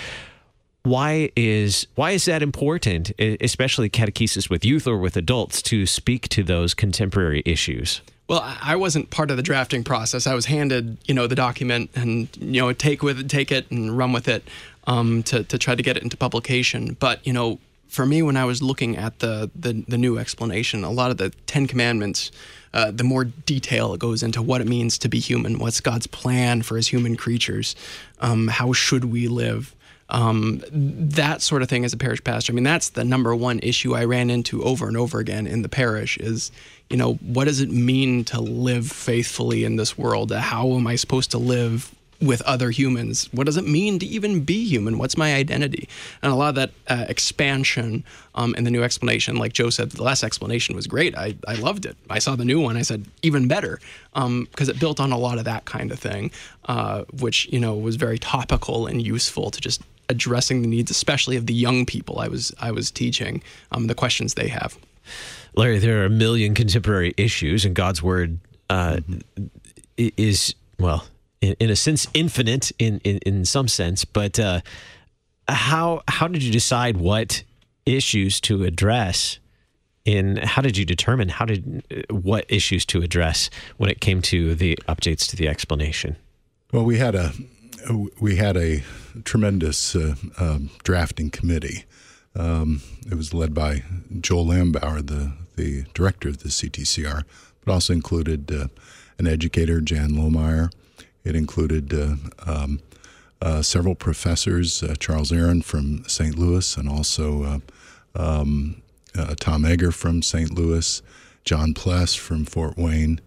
Why 0.83 1.31
is 1.37 1.87
why 1.95 2.13
is 2.13 2.25
that 2.25 2.43
important, 2.43 3.13
especially 3.19 3.91
catechesis 3.91 4.49
with 4.49 4.65
youth 4.65 4.87
or 4.87 4.99
with 4.99 5.17
adults, 5.17 5.61
to 5.63 5.85
speak 5.87 6.29
to 6.31 6.43
those 6.43 6.73
contemporary 6.75 7.43
issues? 7.45 8.01
Well, 8.29 8.43
I 8.63 8.77
wasn't 8.77 9.11
part 9.11 9.33
of 9.33 9.37
the 9.37 9.43
drafting 9.43 9.83
process. 9.83 10.27
I 10.27 10.35
was 10.35 10.47
handed, 10.47 10.97
you 11.07 11.15
know, 11.15 11.27
the 11.27 11.35
document 11.35 11.91
and 11.95 12.29
you 12.41 12.63
know 12.63 12.73
take 12.73 13.03
with 13.03 13.29
take 13.29 13.53
it 13.53 13.71
and 13.71 13.97
run 13.97 14.13
with 14.13 14.29
it 14.29 14.45
um, 14.87 15.23
to 15.25 15.45
to 15.45 15.59
try 15.59 15.75
to 15.75 15.83
get 15.83 15.97
it 15.97 16.03
into 16.03 16.17
publication. 16.17 16.97
But 16.99 17.27
you 17.27 17.33
know, 17.33 17.59
for 17.91 18.07
me, 18.07 18.23
when 18.23 18.37
I 18.37 18.45
was 18.45 18.63
looking 18.63 18.97
at 18.97 19.19
the 19.19 19.51
the, 19.55 19.85
the 19.87 19.99
new 19.99 20.19
explanation, 20.19 20.85
a 20.85 20.91
lot 20.91 21.11
of 21.11 21.19
the 21.19 21.31
Ten 21.47 21.67
Commandments, 21.67 22.31
uh, 22.73 22.91
the 22.91 23.05
more 23.05 23.25
detail 23.25 23.93
it 23.93 24.01
goes 24.01 24.23
into 24.23 24.41
what 24.41 24.61
it 24.61 24.69
means 24.69 24.97
to 24.99 25.09
be 25.09 25.19
human, 25.19 25.59
what's 25.59 25.81
God's 25.81 26.07
plan 26.07 26.63
for 26.63 26.77
His 26.77 26.89
human 26.89 27.17
creatures, 27.17 27.75
um, 28.21 28.49
how 28.49 28.73
should 28.73 29.07
we 29.07 29.29
live. 29.29 29.75
Um, 30.09 30.63
that 30.73 31.41
sort 31.41 31.63
of 31.63 31.69
thing 31.69 31.85
as 31.85 31.93
a 31.93 31.97
parish 31.97 32.25
pastor. 32.25 32.53
I 32.53 32.55
mean, 32.55 32.65
that's 32.65 32.89
the 32.89 33.05
number 33.05 33.35
one 33.37 33.61
issue 33.61 33.95
I 33.95 34.05
ran 34.05 34.29
into 34.29 34.61
over 34.65 34.89
and 34.89 34.97
over 34.97 35.21
again 35.21 35.47
in 35.47 35.63
the 35.63 35.69
parish 35.69 36.17
is, 36.17 36.51
you 36.89 36.97
know, 36.97 37.15
what 37.15 37.45
does 37.45 37.61
it 37.61 37.71
mean 37.71 38.25
to 38.25 38.41
live 38.41 38.91
faithfully 38.91 39.63
in 39.63 39.77
this 39.77 39.97
world? 39.97 40.33
How 40.33 40.73
am 40.73 40.89
I 40.89 40.97
supposed 40.97 41.31
to 41.31 41.39
live 41.39 41.95
with 42.21 42.43
other 42.43 42.71
humans? 42.71 43.29
What 43.33 43.47
does 43.47 43.57
it 43.57 43.67
mean 43.67 43.99
to 43.99 44.07
even 44.07 44.45
be 44.45 44.65
human? 44.67 44.99
What's 44.99 45.17
my 45.17 45.35
identity? 45.35 45.89
And 46.23 46.31
a 46.31 46.35
lot 46.35 46.51
of 46.51 46.55
that 46.57 46.71
uh, 46.89 47.07
expansion 47.09 48.05
um, 48.35 48.55
in 48.57 48.65
the 48.65 48.71
new 48.71 48.83
explanation, 48.83 49.37
like 49.37 49.53
Joe 49.55 49.71
said, 49.71 49.91
the 49.93 50.03
last 50.03 50.23
explanation 50.23 50.77
was 50.77 50.87
great. 50.87 51.17
I, 51.17 51.35
I 51.49 51.55
loved 51.55 51.87
it. 51.87 51.97
I 52.11 52.19
saw 52.19 52.37
the 52.37 52.45
new 52.45 52.61
one. 52.61 52.77
I 52.77 52.83
said, 52.83 53.07
even 53.23 53.49
better, 53.49 53.81
because 54.15 54.69
it 54.69 54.79
built 54.79 55.01
on 55.01 55.13
a 55.13 55.19
lot 55.19 55.39
of 55.39 55.45
that 55.45 55.65
kind 55.65 55.91
of 55.91 55.99
thing, 55.99 56.31
uh, 56.67 57.05
which, 57.21 57.49
you 57.51 57.59
know, 57.61 57.75
was 57.75 57.97
very 57.97 58.19
topical 58.19 58.87
and 58.87 59.01
useful 59.01 59.51
to 59.51 59.61
just 59.61 59.81
addressing 60.11 60.61
the 60.63 60.69
needs, 60.69 60.91
especially 60.91 61.37
of 61.37 61.47
the 61.47 61.55
young 61.55 61.87
people 61.87 62.19
I 62.19 62.29
was 62.29 62.53
I 62.61 62.71
was 62.73 62.91
teaching, 62.91 63.43
um, 63.73 63.87
the 63.87 63.95
questions 63.95 64.35
they 64.35 64.49
have. 64.49 64.77
Larry, 65.55 65.79
there 65.79 66.03
are 66.03 66.05
a 66.05 66.11
million 66.11 66.55
contemporary 66.55 67.15
issues, 67.17 67.65
and 67.65 67.75
God's 67.75 68.03
word 68.03 68.39
uh, 68.69 69.01
i- 69.99 70.13
is 70.17 70.55
well, 70.79 71.05
in, 71.41 71.55
in 71.61 71.71
a 71.71 71.77
sense, 71.77 72.07
infinite 72.15 72.73
in 72.79 73.01
in, 73.05 73.19
in 73.19 73.45
some 73.45 73.69
sense. 73.69 74.05
But 74.05 74.39
uh, 74.39 74.61
how 75.49 76.03
how 76.09 76.29
did 76.29 76.43
you 76.43 76.53
decide 76.53 76.97
what 76.97 77.43
issues 77.87 78.41
to 78.43 78.65
address? 78.65 79.39
In 80.07 80.39
how 80.39 80.63
did 80.63 80.79
you 80.79 80.87
determine 80.87 81.29
how 81.29 81.45
did 81.45 81.85
what 82.11 82.47
issues 82.49 82.87
to 82.87 83.03
address 83.03 83.51
when 83.77 83.91
it 83.91 84.01
came 84.01 84.23
to 84.23 84.55
the 84.55 84.79
updates 84.89 85.29
to 85.29 85.37
the 85.37 85.47
explanation? 85.47 86.17
well, 86.73 86.85
we 86.85 86.99
had 86.99 87.15
a 87.15 87.33
we 88.21 88.37
had 88.37 88.57
a 88.57 88.83
tremendous 89.25 89.97
uh, 89.97 90.15
um, 90.39 90.71
drafting 90.85 91.31
committee. 91.31 91.85
Um, 92.37 92.83
it 93.11 93.15
was 93.15 93.35
led 93.35 93.55
by 93.55 93.83
Joel 94.21 94.47
Lehenbauer, 94.47 95.07
the 95.07 95.33
the 95.57 95.85
director 95.95 96.29
of 96.29 96.39
the 96.39 96.49
CTCR, 96.49 97.25
but 97.65 97.73
also 97.73 97.93
included 97.93 98.53
uh, 98.53 98.69
an 99.19 99.27
educator, 99.27 99.81
Jan 99.81 100.11
Lohmeyer. 100.11 100.71
It 101.25 101.37
included 101.37 101.93
uh, 101.93 102.17
um, 102.47 102.81
uh, 103.43 103.63
several 103.63 103.95
professors, 103.95 104.83
uh, 104.83 104.95
Charles 104.99 105.31
Arand 105.31 105.65
from 105.65 106.05
St. 106.09 106.39
Louis, 106.39 106.77
and 106.77 106.89
also 106.89 107.63
um, 108.15 108.83
Tom 109.39 109.65
Egger 109.65 109.93
from 109.93 110.23
St. 110.23 110.53
Louis, 110.53 111.03
John 111.45 111.75
Pless 111.75 112.15
from 112.15 112.45
Fort 112.45 112.77
Wayne, 112.77 113.21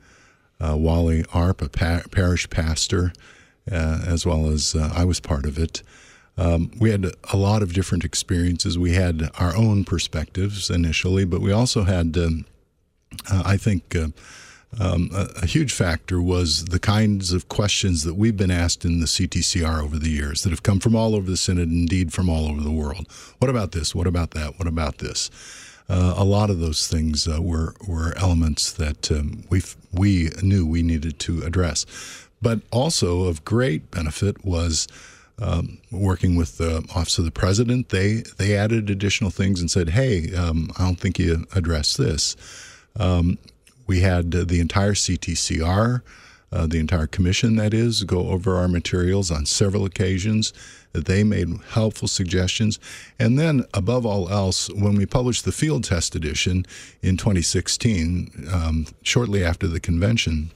Wally 0.60 1.26
Arp, 1.34 1.62
a 1.62 1.70
pa- 1.70 2.04
parish 2.12 2.50
pastor, 2.50 3.12
as 3.68 4.26
well 4.26 4.50
as 4.50 4.76
I 4.76 5.04
was 5.04 5.20
part 5.20 5.46
of 5.46 5.58
it. 5.58 5.84
Um, 6.38 6.72
we 6.80 6.90
had 6.90 7.12
a 7.32 7.38
lot 7.38 7.62
of 7.62 7.74
different 7.74 8.04
experiences. 8.04 8.78
We 8.78 8.94
had 8.94 9.30
our 9.38 9.56
own 9.56 9.84
perspectives 9.84 10.70
initially, 10.70 11.26
but 11.26 11.42
we 11.42 11.52
also 11.52 11.84
had, 11.84 12.18
um, 12.18 12.46
uh, 13.32 13.44
I 13.46 13.58
think, 13.58 13.96
uh, 13.96 14.08
um, 14.80 15.10
a, 15.14 15.30
a 15.44 15.46
huge 15.46 15.74
factor 15.74 16.22
was 16.22 16.66
the 16.66 16.80
kinds 16.80 17.32
of 17.32 17.48
questions 17.48 18.04
that 18.04 18.16
we've 18.16 18.38
been 18.38 18.52
asked 18.52 18.86
in 18.86 19.00
the 19.00 19.06
CTCR 19.06 19.84
over 19.84 20.00
the 20.00 20.10
years 20.10 20.44
that 20.44 20.50
have 20.50 20.64
come 20.64 20.80
from 20.80 20.96
all 20.96 21.16
over 21.16 21.30
the 21.30 21.38
Synod, 21.38 21.70
indeed 21.70 22.14
from 22.14 22.30
all 22.30 22.48
over 22.48 22.62
the 22.62 22.72
world. 22.72 23.08
What 23.40 23.50
about 23.50 23.72
this? 23.72 23.94
What 23.94 24.08
about 24.08 24.32
that? 24.32 24.58
What 24.58 24.68
about 24.68 24.98
this? 24.98 25.30
Uh, 25.90 26.14
a 26.18 26.24
lot 26.24 26.50
of 26.50 26.60
those 26.60 26.88
things 26.88 27.28
uh, 27.28 27.42
were 27.42 27.76
were 27.88 28.18
elements 28.18 28.72
that 28.72 29.12
um, 29.12 29.44
we 29.50 29.62
we 29.92 30.30
knew 30.42 30.66
we 30.66 30.82
needed 30.82 31.20
to 31.20 31.44
address, 31.44 31.86
but 32.42 32.62
also 32.72 33.26
of 33.26 33.44
great 33.44 33.92
benefit 33.92 34.46
was 34.46 34.88
um, 35.42 35.80
working 35.92 36.36
with 36.36 36.58
the 36.58 36.78
Office 36.96 37.18
of 37.18 37.26
the 37.26 37.32
President. 37.32 37.90
They 37.90 38.24
they 38.38 38.56
added 38.56 38.90
additional 38.90 39.30
things 39.30 39.60
and 39.60 39.70
said, 39.70 39.90
"Hey, 39.90 40.34
um, 40.34 40.72
I 40.78 40.86
don't 40.86 41.00
think 41.00 41.20
you 41.20 41.46
addressed 41.54 41.98
this." 41.98 42.38
Um, 42.98 43.38
we 43.88 44.02
had 44.02 44.34
uh, 44.36 44.44
the 44.46 44.60
entire 44.60 44.94
CTCR, 44.94 46.02
uh, 46.52 46.68
the 46.68 46.80
entire 46.80 47.08
commission, 47.08 47.56
that 47.56 47.74
is, 47.74 48.04
go 48.04 48.30
over 48.30 48.56
our 48.56 48.68
materials 48.68 49.32
on 49.32 49.46
several 49.46 49.86
occasions. 49.86 50.54
They 50.94 51.24
made 51.24 51.50
helpful 51.72 52.08
suggestions. 52.08 52.80
And 53.18 53.40
then, 53.40 53.66
above 53.74 54.06
all 54.06 54.30
else, 54.30 54.70
when 54.70 54.96
we 54.96 55.08
published 55.08 55.46
the 55.46 55.52
field 55.52 55.84
test 55.84 56.16
edition 56.16 56.66
in 57.02 57.18
2016, 57.18 58.48
um, 58.52 58.86
shortly 59.02 59.44
after 59.44 59.68
the 59.68 59.80
convention, 59.80 60.52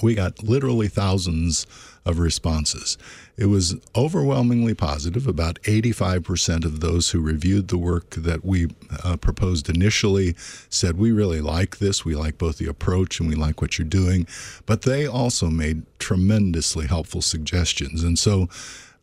we 0.00 0.14
got 0.14 0.42
literally 0.42 0.88
thousands 0.88 1.66
of 2.04 2.18
responses. 2.18 2.98
It 3.36 3.46
was 3.46 3.76
overwhelmingly 3.94 4.74
positive. 4.74 5.26
About 5.26 5.60
85% 5.62 6.64
of 6.64 6.80
those 6.80 7.10
who 7.10 7.20
reviewed 7.20 7.68
the 7.68 7.78
work 7.78 8.10
that 8.10 8.44
we 8.44 8.68
uh, 9.04 9.16
proposed 9.16 9.68
initially 9.68 10.34
said, 10.68 10.98
We 10.98 11.12
really 11.12 11.40
like 11.40 11.78
this. 11.78 12.04
We 12.04 12.14
like 12.14 12.38
both 12.38 12.58
the 12.58 12.68
approach 12.68 13.20
and 13.20 13.28
we 13.28 13.34
like 13.34 13.60
what 13.60 13.78
you're 13.78 13.86
doing. 13.86 14.26
But 14.66 14.82
they 14.82 15.06
also 15.06 15.48
made 15.48 15.84
tremendously 15.98 16.86
helpful 16.86 17.22
suggestions. 17.22 18.02
And 18.02 18.18
so 18.18 18.48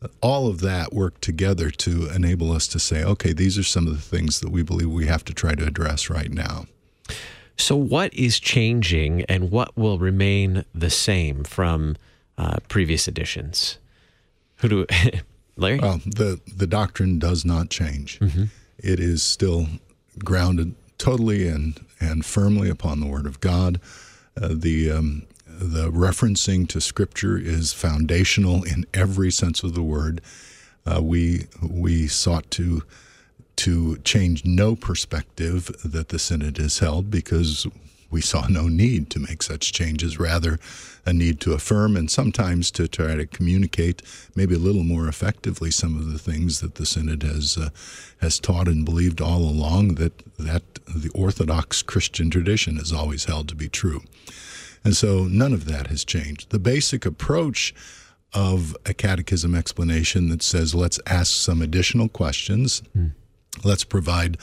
uh, 0.02 0.08
all 0.20 0.48
of 0.48 0.60
that 0.60 0.92
worked 0.92 1.22
together 1.22 1.70
to 1.70 2.08
enable 2.10 2.52
us 2.52 2.66
to 2.68 2.78
say, 2.78 3.02
okay, 3.02 3.32
these 3.32 3.58
are 3.58 3.64
some 3.64 3.86
of 3.86 3.94
the 3.94 4.16
things 4.16 4.40
that 4.40 4.50
we 4.50 4.62
believe 4.62 4.90
we 4.90 5.06
have 5.06 5.24
to 5.24 5.34
try 5.34 5.54
to 5.54 5.66
address 5.66 6.10
right 6.10 6.30
now. 6.30 6.66
So, 7.60 7.76
what 7.76 8.12
is 8.14 8.40
changing 8.40 9.22
and 9.24 9.50
what 9.50 9.76
will 9.76 9.98
remain 9.98 10.64
the 10.74 10.90
same 10.90 11.44
from 11.44 11.96
uh, 12.38 12.56
previous 12.68 13.06
editions? 13.06 13.78
Who 14.56 14.68
do 14.68 14.86
Larry? 15.56 15.78
Well, 15.78 16.00
the 16.06 16.40
the 16.56 16.66
doctrine 16.66 17.18
does 17.18 17.44
not 17.44 17.68
change. 17.68 18.18
Mm-hmm. 18.18 18.44
It 18.78 18.98
is 18.98 19.22
still 19.22 19.66
grounded 20.24 20.74
totally 20.96 21.46
and 21.48 21.78
and 22.00 22.24
firmly 22.24 22.70
upon 22.70 23.00
the 23.00 23.06
Word 23.06 23.26
of 23.26 23.40
God. 23.40 23.78
Uh, 24.40 24.48
the 24.54 24.90
um, 24.90 25.26
the 25.46 25.90
referencing 25.90 26.66
to 26.68 26.80
Scripture 26.80 27.36
is 27.36 27.74
foundational 27.74 28.62
in 28.64 28.86
every 28.94 29.30
sense 29.30 29.62
of 29.62 29.74
the 29.74 29.82
word. 29.82 30.22
Uh, 30.86 31.02
we 31.02 31.46
we 31.62 32.06
sought 32.06 32.50
to 32.52 32.82
to 33.60 33.98
change 33.98 34.46
no 34.46 34.74
perspective 34.74 35.66
that 35.84 36.08
the 36.08 36.18
synod 36.18 36.56
has 36.56 36.78
held 36.78 37.10
because 37.10 37.66
we 38.10 38.22
saw 38.22 38.46
no 38.48 38.68
need 38.68 39.10
to 39.10 39.20
make 39.20 39.42
such 39.42 39.70
changes, 39.70 40.18
rather, 40.18 40.58
a 41.04 41.12
need 41.12 41.40
to 41.40 41.52
affirm 41.52 41.94
and 41.94 42.10
sometimes 42.10 42.70
to 42.70 42.88
try 42.88 43.16
to 43.16 43.26
communicate 43.26 44.00
maybe 44.34 44.54
a 44.54 44.58
little 44.58 44.82
more 44.82 45.08
effectively 45.08 45.70
some 45.70 45.98
of 45.98 46.10
the 46.10 46.18
things 46.18 46.60
that 46.60 46.76
the 46.76 46.86
synod 46.86 47.22
has 47.22 47.58
uh, 47.58 47.68
has 48.22 48.38
taught 48.38 48.66
and 48.66 48.86
believed 48.86 49.20
all 49.20 49.42
along 49.42 49.96
that 49.96 50.22
that 50.38 50.62
the 50.86 51.10
Orthodox 51.14 51.82
Christian 51.82 52.30
tradition 52.30 52.76
has 52.76 52.92
always 52.94 53.26
held 53.26 53.46
to 53.48 53.54
be 53.54 53.68
true. 53.68 54.02
And 54.82 54.96
so 54.96 55.24
none 55.24 55.52
of 55.52 55.66
that 55.66 55.88
has 55.88 56.02
changed. 56.02 56.48
The 56.48 56.58
basic 56.58 57.04
approach 57.04 57.74
of 58.32 58.74
a 58.86 58.94
catechism 58.94 59.54
explanation 59.54 60.30
that 60.30 60.42
says 60.42 60.74
let's 60.74 60.98
ask 61.06 61.34
some 61.34 61.60
additional 61.60 62.08
questions. 62.08 62.82
Mm 62.96 63.12
Let's 63.64 63.84
provide 63.84 64.38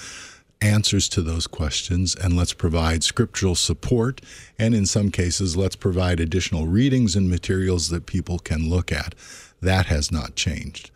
answers 0.61 1.07
to 1.09 1.21
those 1.21 1.47
questions 1.47 2.15
and 2.15 2.35
let's 2.35 2.53
provide 2.53 3.03
scriptural 3.03 3.55
support. 3.55 4.21
And 4.57 4.73
in 4.73 4.85
some 4.85 5.11
cases, 5.11 5.55
let's 5.55 5.75
provide 5.75 6.19
additional 6.19 6.67
readings 6.67 7.15
and 7.15 7.29
materials 7.29 7.89
that 7.89 8.05
people 8.05 8.39
can 8.39 8.69
look 8.69 8.91
at. 8.91 9.13
That 9.61 9.87
has 9.87 10.11
not 10.11 10.35
changed. 10.35 10.91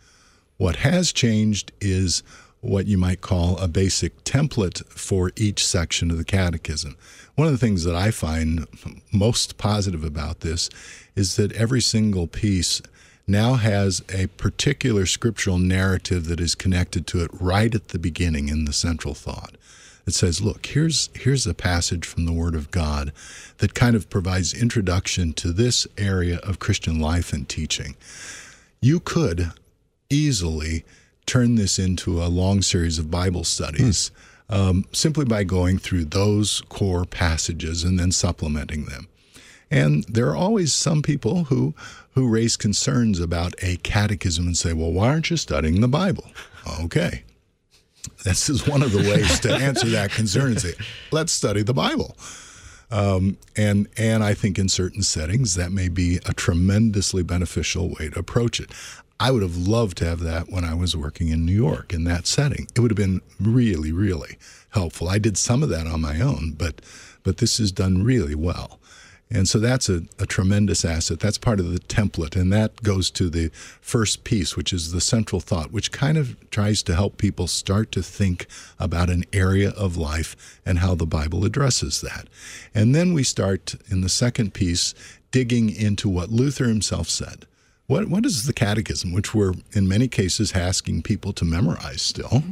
What 0.56 0.76
has 0.76 1.12
changed 1.12 1.72
is 1.80 2.22
what 2.60 2.86
you 2.86 2.96
might 2.96 3.20
call 3.20 3.58
a 3.58 3.66
basic 3.66 4.22
template 4.22 4.86
for 4.86 5.32
each 5.36 5.66
section 5.66 6.10
of 6.10 6.16
the 6.16 6.24
catechism. 6.24 6.96
One 7.34 7.48
of 7.48 7.52
the 7.52 7.58
things 7.58 7.82
that 7.84 7.96
I 7.96 8.12
find 8.12 8.66
most 9.12 9.58
positive 9.58 10.04
about 10.04 10.40
this 10.40 10.70
is 11.16 11.36
that 11.36 11.50
every 11.52 11.80
single 11.80 12.28
piece 12.28 12.80
now 13.26 13.54
has 13.54 14.02
a 14.12 14.26
particular 14.28 15.06
scriptural 15.06 15.58
narrative 15.58 16.26
that 16.26 16.40
is 16.40 16.54
connected 16.54 17.06
to 17.08 17.22
it 17.22 17.30
right 17.32 17.74
at 17.74 17.88
the 17.88 17.98
beginning 17.98 18.48
in 18.48 18.64
the 18.64 18.72
central 18.72 19.14
thought. 19.14 19.56
It 20.06 20.14
says, 20.14 20.40
look, 20.40 20.66
here's 20.66 21.10
here's 21.14 21.46
a 21.46 21.54
passage 21.54 22.04
from 22.04 22.26
the 22.26 22.32
Word 22.32 22.56
of 22.56 22.72
God 22.72 23.12
that 23.58 23.74
kind 23.74 23.94
of 23.94 24.10
provides 24.10 24.52
introduction 24.52 25.32
to 25.34 25.52
this 25.52 25.86
area 25.96 26.38
of 26.38 26.58
Christian 26.58 26.98
life 26.98 27.32
and 27.32 27.48
teaching. 27.48 27.94
You 28.80 28.98
could 28.98 29.52
easily 30.10 30.84
turn 31.24 31.54
this 31.54 31.78
into 31.78 32.20
a 32.20 32.26
long 32.26 32.62
series 32.62 32.98
of 32.98 33.10
Bible 33.12 33.44
studies 33.44 34.10
hmm. 34.50 34.54
um, 34.54 34.84
simply 34.92 35.24
by 35.24 35.44
going 35.44 35.78
through 35.78 36.06
those 36.06 36.62
core 36.68 37.04
passages 37.04 37.84
and 37.84 37.98
then 37.98 38.10
supplementing 38.10 38.86
them. 38.86 39.06
And 39.70 40.04
there 40.04 40.28
are 40.28 40.36
always 40.36 40.74
some 40.74 41.00
people 41.00 41.44
who 41.44 41.74
who 42.14 42.28
raise 42.28 42.56
concerns 42.56 43.20
about 43.20 43.54
a 43.62 43.76
catechism 43.78 44.46
and 44.46 44.56
say, 44.56 44.72
"Well, 44.72 44.92
why 44.92 45.08
aren't 45.08 45.30
you 45.30 45.36
studying 45.36 45.80
the 45.80 45.88
Bible?" 45.88 46.30
Okay. 46.80 47.24
This 48.24 48.48
is 48.48 48.66
one 48.66 48.82
of 48.82 48.92
the 48.92 48.98
ways 48.98 49.40
to 49.40 49.52
answer 49.52 49.88
that 49.90 50.12
concern 50.12 50.52
and 50.52 50.60
say, 50.60 50.74
"Let's 51.10 51.32
study 51.32 51.62
the 51.62 51.74
Bible." 51.74 52.16
Um, 52.90 53.38
and 53.56 53.88
and 53.96 54.22
I 54.22 54.34
think 54.34 54.58
in 54.58 54.68
certain 54.68 55.02
settings 55.02 55.54
that 55.54 55.72
may 55.72 55.88
be 55.88 56.16
a 56.26 56.34
tremendously 56.34 57.22
beneficial 57.22 57.88
way 57.88 58.10
to 58.10 58.18
approach 58.18 58.60
it. 58.60 58.70
I 59.18 59.30
would 59.30 59.42
have 59.42 59.56
loved 59.56 59.98
to 59.98 60.04
have 60.04 60.20
that 60.20 60.50
when 60.50 60.64
I 60.64 60.74
was 60.74 60.96
working 60.96 61.28
in 61.28 61.46
New 61.46 61.54
York 61.54 61.92
in 61.92 62.04
that 62.04 62.26
setting. 62.26 62.66
It 62.74 62.80
would 62.80 62.90
have 62.90 62.96
been 62.96 63.22
really, 63.40 63.92
really 63.92 64.36
helpful. 64.70 65.08
I 65.08 65.18
did 65.18 65.38
some 65.38 65.62
of 65.62 65.68
that 65.70 65.86
on 65.86 66.00
my 66.00 66.20
own, 66.20 66.54
but 66.58 66.82
but 67.22 67.38
this 67.38 67.58
is 67.58 67.72
done 67.72 68.02
really 68.02 68.34
well. 68.34 68.78
And 69.34 69.48
so 69.48 69.58
that's 69.58 69.88
a, 69.88 70.02
a, 70.18 70.26
tremendous 70.26 70.84
asset. 70.84 71.20
That's 71.20 71.38
part 71.38 71.58
of 71.58 71.72
the 71.72 71.80
template. 71.80 72.36
And 72.36 72.52
that 72.52 72.82
goes 72.82 73.10
to 73.12 73.30
the 73.30 73.48
first 73.80 74.24
piece, 74.24 74.56
which 74.56 74.74
is 74.74 74.92
the 74.92 75.00
central 75.00 75.40
thought, 75.40 75.72
which 75.72 75.90
kind 75.90 76.18
of 76.18 76.36
tries 76.50 76.82
to 76.82 76.94
help 76.94 77.16
people 77.16 77.46
start 77.46 77.90
to 77.92 78.02
think 78.02 78.46
about 78.78 79.08
an 79.08 79.24
area 79.32 79.70
of 79.70 79.96
life 79.96 80.60
and 80.66 80.80
how 80.80 80.94
the 80.94 81.06
Bible 81.06 81.46
addresses 81.46 82.02
that. 82.02 82.28
And 82.74 82.94
then 82.94 83.14
we 83.14 83.22
start 83.22 83.74
in 83.88 84.02
the 84.02 84.10
second 84.10 84.52
piece 84.52 84.94
digging 85.30 85.74
into 85.74 86.10
what 86.10 86.28
Luther 86.28 86.66
himself 86.66 87.08
said. 87.08 87.46
What, 87.86 88.08
what 88.08 88.26
is 88.26 88.44
the 88.44 88.52
catechism, 88.52 89.12
which 89.12 89.34
we're 89.34 89.54
in 89.72 89.88
many 89.88 90.08
cases 90.08 90.52
asking 90.52 91.02
people 91.02 91.32
to 91.32 91.44
memorize 91.46 92.02
still? 92.02 92.42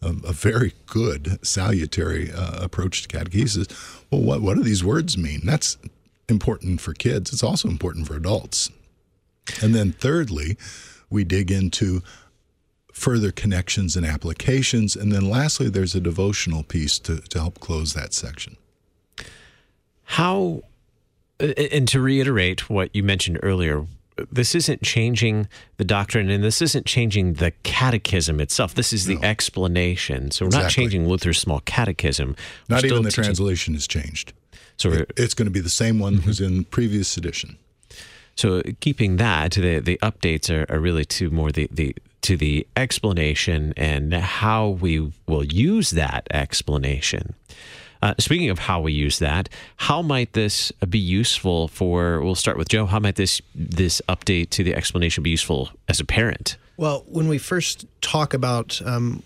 A, 0.00 0.08
a, 0.08 0.32
very 0.32 0.72
good, 0.86 1.44
salutary 1.46 2.30
uh, 2.32 2.62
approach 2.62 3.02
to 3.02 3.08
catechesis. 3.08 3.70
Well, 4.10 4.22
what, 4.22 4.42
what 4.42 4.56
do 4.56 4.62
these 4.62 4.84
words 4.84 5.16
mean? 5.16 5.40
That's 5.44 5.78
important 6.28 6.80
for 6.80 6.92
kids, 6.92 7.32
it's 7.32 7.42
also 7.42 7.68
important 7.68 8.06
for 8.06 8.16
adults. 8.16 8.70
And 9.62 9.74
then, 9.74 9.92
thirdly, 9.92 10.56
we 11.08 11.24
dig 11.24 11.50
into 11.50 12.02
further 12.92 13.30
connections 13.30 13.96
and 13.96 14.04
applications. 14.04 14.96
And 14.96 15.12
then, 15.12 15.28
lastly, 15.28 15.68
there's 15.68 15.94
a 15.94 16.00
devotional 16.00 16.62
piece 16.62 16.98
to, 17.00 17.20
to 17.20 17.38
help 17.38 17.60
close 17.60 17.94
that 17.94 18.12
section. 18.12 18.56
How, 20.04 20.62
and 21.38 21.86
to 21.88 22.00
reiterate 22.00 22.70
what 22.70 22.94
you 22.94 23.02
mentioned 23.02 23.38
earlier, 23.42 23.86
this 24.32 24.54
isn't 24.54 24.82
changing 24.82 25.46
the 25.76 25.84
doctrine 25.84 26.30
and 26.30 26.42
this 26.42 26.62
isn't 26.62 26.86
changing 26.86 27.34
the 27.34 27.52
catechism 27.62 28.40
itself. 28.40 28.74
This 28.74 28.92
is 28.92 29.04
the 29.04 29.16
no. 29.16 29.22
explanation. 29.22 30.30
So 30.30 30.44
we're 30.44 30.48
exactly. 30.48 30.64
not 30.64 30.70
changing 30.70 31.08
Luther's 31.08 31.38
small 31.38 31.60
catechism. 31.60 32.34
We're 32.68 32.76
not 32.76 32.84
even 32.84 33.02
the 33.02 33.10
teaching. 33.10 33.24
translation 33.24 33.74
has 33.74 33.86
changed. 33.86 34.32
So 34.76 34.90
it, 34.92 35.12
it's 35.16 35.34
going 35.34 35.46
to 35.46 35.52
be 35.52 35.60
the 35.60 35.70
same 35.70 35.98
one 35.98 36.14
mm-hmm. 36.14 36.22
that 36.22 36.26
was 36.26 36.40
in 36.40 36.64
previous 36.64 37.16
edition. 37.16 37.58
So 38.36 38.62
keeping 38.80 39.16
that, 39.16 39.52
the 39.52 39.80
the 39.80 39.98
updates 40.02 40.50
are, 40.54 40.70
are 40.72 40.78
really 40.78 41.04
to 41.06 41.30
more 41.30 41.50
the, 41.50 41.68
the 41.70 41.96
to 42.22 42.36
the 42.36 42.66
explanation 42.76 43.72
and 43.76 44.12
how 44.12 44.68
we 44.68 45.12
will 45.26 45.44
use 45.44 45.90
that 45.90 46.26
explanation. 46.30 47.34
Uh, 48.02 48.14
speaking 48.18 48.50
of 48.50 48.58
how 48.58 48.80
we 48.80 48.92
use 48.92 49.18
that, 49.20 49.48
how 49.76 50.02
might 50.02 50.34
this 50.34 50.70
be 50.88 50.98
useful 50.98 51.68
for? 51.68 52.20
We'll 52.20 52.34
start 52.34 52.58
with 52.58 52.68
Joe. 52.68 52.84
How 52.84 52.98
might 52.98 53.16
this 53.16 53.40
this 53.54 54.02
update 54.08 54.50
to 54.50 54.64
the 54.64 54.74
explanation 54.74 55.22
be 55.22 55.30
useful 55.30 55.70
as 55.88 55.98
a 55.98 56.04
parent? 56.04 56.56
Well, 56.76 57.04
when 57.08 57.26
we 57.26 57.38
first 57.38 57.86
talk 58.02 58.34
about 58.34 58.82
um, 58.84 59.22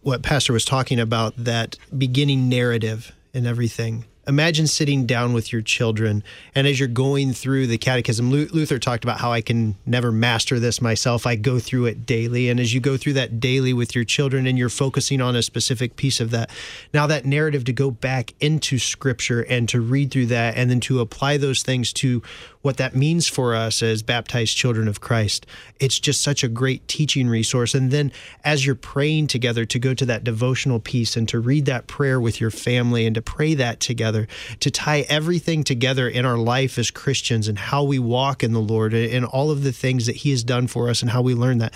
what 0.00 0.22
Pastor 0.22 0.54
was 0.54 0.64
talking 0.64 0.98
about, 0.98 1.34
that 1.36 1.76
beginning 1.96 2.48
narrative 2.48 3.12
and 3.34 3.46
everything, 3.46 4.06
imagine 4.28 4.66
sitting 4.66 5.06
down 5.06 5.32
with 5.32 5.52
your 5.52 5.62
children 5.62 6.22
and 6.54 6.66
as 6.66 6.78
you're 6.78 6.88
going 6.88 7.32
through 7.32 7.66
the 7.66 7.78
catechism 7.78 8.30
luther 8.30 8.78
talked 8.78 9.02
about 9.02 9.18
how 9.18 9.32
i 9.32 9.40
can 9.40 9.74
never 9.86 10.12
master 10.12 10.60
this 10.60 10.82
myself 10.82 11.26
i 11.26 11.34
go 11.34 11.58
through 11.58 11.86
it 11.86 12.04
daily 12.04 12.48
and 12.50 12.60
as 12.60 12.74
you 12.74 12.80
go 12.80 12.96
through 12.96 13.14
that 13.14 13.40
daily 13.40 13.72
with 13.72 13.94
your 13.94 14.04
children 14.04 14.46
and 14.46 14.58
you're 14.58 14.68
focusing 14.68 15.20
on 15.20 15.34
a 15.34 15.42
specific 15.42 15.96
piece 15.96 16.20
of 16.20 16.30
that 16.30 16.50
now 16.92 17.06
that 17.06 17.24
narrative 17.24 17.64
to 17.64 17.72
go 17.72 17.90
back 17.90 18.34
into 18.38 18.78
scripture 18.78 19.40
and 19.40 19.68
to 19.68 19.80
read 19.80 20.10
through 20.10 20.26
that 20.26 20.56
and 20.56 20.70
then 20.70 20.80
to 20.80 21.00
apply 21.00 21.36
those 21.36 21.62
things 21.62 21.92
to 21.92 22.22
what 22.62 22.76
that 22.76 22.94
means 22.94 23.28
for 23.28 23.54
us 23.54 23.82
as 23.82 24.02
baptized 24.02 24.56
children 24.56 24.88
of 24.88 25.00
Christ. 25.00 25.46
It's 25.78 25.98
just 25.98 26.22
such 26.22 26.42
a 26.42 26.48
great 26.48 26.86
teaching 26.88 27.28
resource. 27.28 27.74
And 27.74 27.90
then 27.90 28.12
as 28.44 28.66
you're 28.66 28.74
praying 28.74 29.28
together, 29.28 29.64
to 29.64 29.78
go 29.78 29.94
to 29.94 30.06
that 30.06 30.24
devotional 30.24 30.80
piece 30.80 31.16
and 31.16 31.28
to 31.28 31.40
read 31.40 31.66
that 31.66 31.86
prayer 31.86 32.20
with 32.20 32.40
your 32.40 32.50
family 32.50 33.06
and 33.06 33.14
to 33.14 33.22
pray 33.22 33.54
that 33.54 33.80
together, 33.80 34.17
to 34.60 34.70
tie 34.70 35.00
everything 35.08 35.62
together 35.62 36.08
in 36.08 36.24
our 36.24 36.38
life 36.38 36.78
as 36.78 36.90
Christians 36.90 37.48
and 37.48 37.58
how 37.58 37.84
we 37.84 37.98
walk 37.98 38.42
in 38.42 38.52
the 38.52 38.60
Lord 38.60 38.94
and 38.94 39.24
all 39.24 39.50
of 39.50 39.62
the 39.62 39.72
things 39.72 40.06
that 40.06 40.16
He 40.16 40.30
has 40.30 40.42
done 40.42 40.66
for 40.66 40.88
us 40.88 41.02
and 41.02 41.10
how 41.10 41.22
we 41.22 41.34
learn 41.34 41.58
that. 41.58 41.74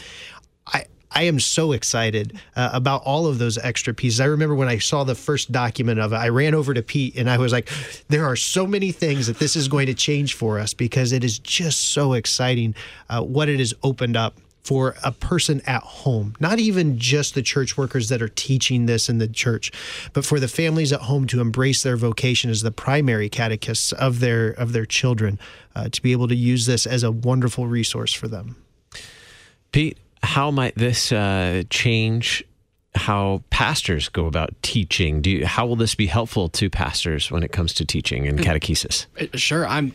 I, 0.66 0.86
I 1.14 1.24
am 1.24 1.40
so 1.40 1.72
excited 1.72 2.38
uh, 2.56 2.70
about 2.72 3.02
all 3.04 3.26
of 3.26 3.38
those 3.38 3.58
extra 3.58 3.92
pieces. 3.92 4.20
I 4.20 4.26
remember 4.26 4.54
when 4.54 4.68
I 4.68 4.78
saw 4.78 5.04
the 5.04 5.14
first 5.14 5.52
document 5.52 6.00
of 6.00 6.12
it, 6.12 6.16
I 6.16 6.28
ran 6.28 6.54
over 6.54 6.72
to 6.74 6.82
Pete 6.82 7.16
and 7.16 7.28
I 7.28 7.38
was 7.38 7.52
like, 7.52 7.68
there 8.08 8.24
are 8.24 8.36
so 8.36 8.66
many 8.66 8.92
things 8.92 9.26
that 9.26 9.38
this 9.38 9.56
is 9.56 9.68
going 9.68 9.86
to 9.86 9.94
change 9.94 10.34
for 10.34 10.58
us 10.58 10.74
because 10.74 11.12
it 11.12 11.24
is 11.24 11.38
just 11.38 11.88
so 11.88 12.14
exciting 12.14 12.74
uh, 13.08 13.22
what 13.22 13.48
it 13.48 13.58
has 13.58 13.74
opened 13.82 14.16
up 14.16 14.38
for 14.62 14.94
a 15.02 15.10
person 15.10 15.60
at 15.66 15.82
home, 15.82 16.34
not 16.38 16.58
even 16.58 16.98
just 16.98 17.34
the 17.34 17.42
church 17.42 17.76
workers 17.76 18.08
that 18.08 18.22
are 18.22 18.28
teaching 18.28 18.86
this 18.86 19.08
in 19.08 19.18
the 19.18 19.26
church, 19.26 19.72
but 20.12 20.24
for 20.24 20.38
the 20.38 20.48
families 20.48 20.92
at 20.92 21.00
home 21.00 21.26
to 21.26 21.40
embrace 21.40 21.82
their 21.82 21.96
vocation 21.96 22.50
as 22.50 22.62
the 22.62 22.70
primary 22.70 23.28
catechists 23.28 23.92
of 23.92 24.20
their 24.20 24.50
of 24.50 24.72
their 24.72 24.86
children, 24.86 25.38
uh, 25.74 25.88
to 25.88 26.00
be 26.02 26.12
able 26.12 26.28
to 26.28 26.36
use 26.36 26.66
this 26.66 26.86
as 26.86 27.02
a 27.02 27.10
wonderful 27.10 27.66
resource 27.66 28.12
for 28.12 28.28
them. 28.28 28.56
Pete, 29.72 29.98
how 30.22 30.50
might 30.50 30.74
this 30.76 31.10
uh, 31.10 31.62
change 31.70 32.44
how 32.94 33.42
pastors 33.50 34.08
go 34.08 34.26
about 34.26 34.50
teaching? 34.62 35.22
Do 35.22 35.30
you, 35.30 35.46
how 35.46 35.66
will 35.66 35.76
this 35.76 35.94
be 35.94 36.06
helpful 36.06 36.48
to 36.50 36.68
pastors 36.68 37.30
when 37.30 37.42
it 37.42 37.50
comes 37.50 37.72
to 37.74 37.86
teaching 37.86 38.26
and 38.28 38.38
catechesis? 38.38 39.06
Sure, 39.34 39.66
I'm 39.66 39.94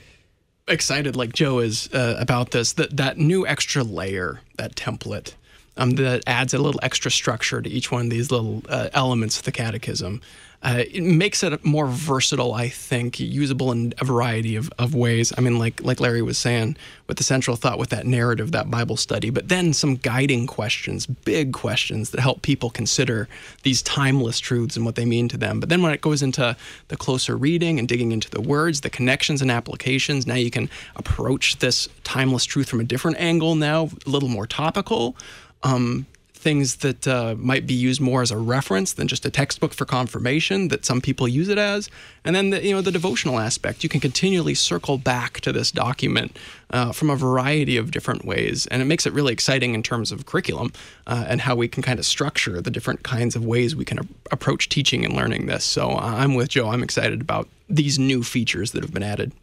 excited 0.67 1.15
like 1.15 1.33
Joe 1.33 1.59
is 1.59 1.89
uh, 1.93 2.15
about 2.19 2.51
this. 2.51 2.73
That 2.73 2.95
that 2.97 3.17
new 3.17 3.45
extra 3.47 3.83
layer, 3.83 4.41
that 4.57 4.75
template, 4.75 5.33
um, 5.77 5.91
that 5.91 6.23
adds 6.27 6.53
a 6.53 6.57
little 6.57 6.79
extra 6.83 7.11
structure 7.11 7.61
to 7.61 7.69
each 7.69 7.91
one 7.91 8.05
of 8.05 8.09
these 8.09 8.31
little 8.31 8.63
uh, 8.69 8.89
elements 8.93 9.37
of 9.37 9.43
the 9.43 9.51
catechism. 9.51 10.21
Uh, 10.63 10.83
it 10.91 11.03
makes 11.03 11.43
it 11.43 11.63
more 11.63 11.85
versatile, 11.85 12.53
I 12.53 12.67
think, 12.67 13.19
usable 13.19 13.71
in 13.71 13.93
a 13.99 14.05
variety 14.05 14.55
of, 14.55 14.71
of 14.79 14.95
ways. 14.95 15.31
I 15.37 15.41
mean, 15.41 15.59
like 15.59 15.83
like 15.83 15.99
Larry 15.99 16.23
was 16.23 16.37
saying, 16.37 16.77
with 17.05 17.17
the 17.17 17.23
central 17.23 17.55
thought, 17.55 17.77
with 17.77 17.89
that 17.89 18.07
narrative, 18.07 18.51
that 18.53 18.71
Bible 18.71 18.97
study, 18.97 19.29
but 19.29 19.49
then 19.49 19.71
some 19.71 19.97
guiding 19.97 20.47
questions, 20.47 21.05
big 21.05 21.53
questions 21.53 22.09
that 22.09 22.21
help 22.21 22.41
people 22.41 22.71
consider 22.71 23.29
these 23.61 23.83
timeless 23.83 24.39
truths 24.39 24.75
and 24.75 24.83
what 24.83 24.95
they 24.95 25.05
mean 25.05 25.29
to 25.29 25.37
them. 25.37 25.59
But 25.59 25.69
then 25.69 25.83
when 25.83 25.93
it 25.93 26.01
goes 26.01 26.23
into 26.23 26.57
the 26.87 26.97
closer 26.97 27.37
reading 27.37 27.77
and 27.77 27.87
digging 27.87 28.11
into 28.11 28.29
the 28.29 28.41
words, 28.41 28.81
the 28.81 28.89
connections 28.89 29.43
and 29.43 29.51
applications, 29.51 30.25
now 30.25 30.35
you 30.35 30.49
can 30.49 30.71
approach 30.95 31.59
this 31.59 31.87
timeless 32.03 32.45
truth 32.45 32.67
from 32.67 32.79
a 32.79 32.83
different 32.83 33.17
angle 33.19 33.53
now, 33.53 33.89
a 34.05 34.09
little 34.09 34.29
more 34.29 34.47
topical. 34.47 35.15
Um, 35.61 36.07
things 36.47 36.77
that 36.77 37.05
uh, 37.05 37.35
might 37.37 37.67
be 37.67 37.73
used 37.73 37.99
more 37.99 38.21
as 38.21 38.31
a 38.31 38.37
reference 38.37 38.93
than 38.93 39.05
just 39.05 39.25
a 39.25 39.29
textbook 39.29 39.73
for 39.73 39.83
confirmation 39.83 40.69
that 40.69 40.85
some 40.85 41.01
people 41.01 41.27
use 41.27 41.49
it 41.49 41.57
as. 41.57 41.89
And 42.23 42.33
then 42.33 42.51
the, 42.51 42.63
you 42.63 42.73
know 42.73 42.79
the 42.79 42.89
devotional 42.89 43.37
aspect. 43.37 43.83
You 43.83 43.89
can 43.89 43.99
continually 43.99 44.55
circle 44.55 44.97
back 44.97 45.41
to 45.41 45.51
this 45.51 45.71
document 45.71 46.37
uh, 46.69 46.93
from 46.93 47.09
a 47.09 47.17
variety 47.17 47.75
of 47.75 47.91
different 47.91 48.23
ways. 48.23 48.65
And 48.67 48.81
it 48.81 48.85
makes 48.85 49.05
it 49.05 49.11
really 49.11 49.33
exciting 49.33 49.73
in 49.73 49.83
terms 49.83 50.09
of 50.09 50.25
curriculum 50.25 50.71
uh, 51.05 51.25
and 51.27 51.41
how 51.41 51.53
we 51.53 51.67
can 51.67 51.83
kind 51.83 51.99
of 51.99 52.05
structure 52.05 52.61
the 52.61 52.71
different 52.71 53.03
kinds 53.03 53.35
of 53.35 53.43
ways 53.43 53.75
we 53.75 53.83
can 53.83 53.99
a- 53.99 54.07
approach 54.31 54.69
teaching 54.69 55.03
and 55.03 55.13
learning 55.13 55.47
this. 55.47 55.65
So 55.65 55.89
uh, 55.89 56.15
i'm 56.21 56.33
with 56.33 56.47
joe. 56.47 56.69
I'm 56.69 56.81
excited 56.81 57.19
about 57.19 57.49
these 57.67 57.99
new 57.99 58.23
features 58.23 58.71
that 58.71 58.83
have 58.83 58.93
been 58.93 59.03
added. 59.03 59.33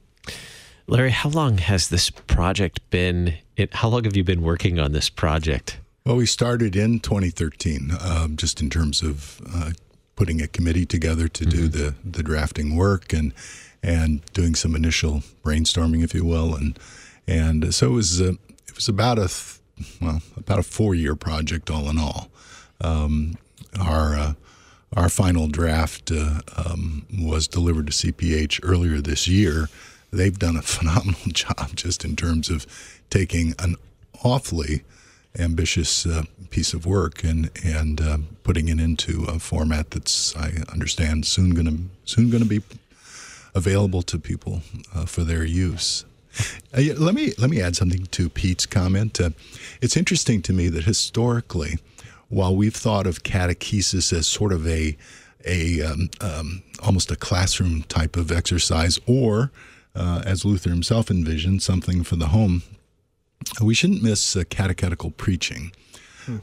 Larry, 0.86 1.10
how 1.10 1.28
long 1.28 1.58
has 1.58 1.88
this 1.88 2.08
project 2.08 2.80
been? 2.88 3.34
It, 3.58 3.74
how 3.74 3.88
long 3.90 4.04
have 4.04 4.16
you 4.16 4.24
been 4.24 4.40
working 4.40 4.78
on 4.78 4.92
this 4.92 5.10
project? 5.10 5.78
Well, 6.06 6.16
we 6.16 6.26
started 6.26 6.76
in 6.76 7.00
2013, 7.00 7.90
um, 7.98 8.36
just 8.36 8.60
in 8.60 8.68
terms 8.68 9.02
of 9.02 9.40
uh, 9.50 9.70
putting 10.16 10.42
a 10.42 10.46
committee 10.46 10.84
together 10.84 11.28
to 11.28 11.46
do 11.46 11.66
the, 11.66 11.94
the 12.04 12.22
drafting 12.22 12.76
work 12.76 13.14
and 13.14 13.32
and 13.82 14.20
doing 14.34 14.54
some 14.54 14.76
initial 14.76 15.22
brainstorming, 15.42 16.04
if 16.04 16.12
you 16.12 16.26
will, 16.26 16.54
and 16.54 16.78
and 17.26 17.74
so 17.74 17.86
it 17.86 17.92
was 17.92 18.20
uh, 18.20 18.32
it 18.68 18.74
was 18.74 18.86
about 18.86 19.18
a 19.18 19.28
th- 19.28 19.60
well 19.98 20.20
about 20.36 20.58
a 20.58 20.62
four 20.62 20.94
year 20.94 21.16
project 21.16 21.70
all 21.70 21.88
in 21.88 21.96
all. 21.96 22.28
Um, 22.82 23.38
our 23.80 24.14
uh, 24.14 24.32
our 24.94 25.08
final 25.08 25.48
draft 25.48 26.12
uh, 26.12 26.42
um, 26.54 27.06
was 27.18 27.48
delivered 27.48 27.86
to 27.86 27.92
CPH 27.94 28.60
earlier 28.62 29.00
this 29.00 29.26
year. 29.26 29.70
They've 30.12 30.38
done 30.38 30.58
a 30.58 30.62
phenomenal 30.74 31.22
job 31.28 31.74
just 31.74 32.04
in 32.04 32.14
terms 32.14 32.50
of 32.50 32.66
taking 33.08 33.54
an 33.58 33.76
awfully 34.22 34.82
ambitious 35.38 36.06
uh, 36.06 36.22
piece 36.50 36.72
of 36.72 36.86
work 36.86 37.24
and 37.24 37.50
and 37.64 38.00
uh, 38.00 38.18
putting 38.42 38.68
it 38.68 38.78
into 38.80 39.24
a 39.24 39.38
format 39.38 39.90
that's 39.90 40.36
I 40.36 40.52
understand 40.72 41.26
soon 41.26 41.50
going 41.50 41.66
to 41.66 41.78
soon 42.04 42.30
going 42.30 42.42
to 42.42 42.48
be 42.48 42.62
available 43.54 44.02
to 44.02 44.18
people 44.18 44.62
uh, 44.94 45.06
for 45.06 45.24
their 45.24 45.44
use. 45.44 46.04
Uh, 46.76 46.82
let 46.98 47.14
me 47.14 47.32
let 47.38 47.50
me 47.50 47.60
add 47.60 47.76
something 47.76 48.06
to 48.06 48.28
Pete's 48.28 48.66
comment. 48.66 49.20
Uh, 49.20 49.30
it's 49.80 49.96
interesting 49.96 50.42
to 50.42 50.52
me 50.52 50.68
that 50.68 50.84
historically, 50.84 51.78
while 52.28 52.54
we've 52.54 52.74
thought 52.74 53.06
of 53.06 53.22
catechesis 53.22 54.12
as 54.12 54.26
sort 54.26 54.52
of 54.52 54.66
a 54.66 54.96
a 55.46 55.82
um, 55.82 56.10
um, 56.20 56.62
almost 56.82 57.10
a 57.10 57.16
classroom 57.16 57.82
type 57.84 58.16
of 58.16 58.32
exercise, 58.32 58.98
or 59.06 59.52
uh, 59.94 60.22
as 60.24 60.44
Luther 60.44 60.70
himself 60.70 61.10
envisioned, 61.10 61.62
something 61.62 62.02
for 62.02 62.16
the 62.16 62.28
home, 62.28 62.62
we 63.62 63.74
shouldn't 63.74 64.02
miss 64.02 64.36
uh, 64.36 64.44
catechetical 64.48 65.10
preaching. 65.10 65.72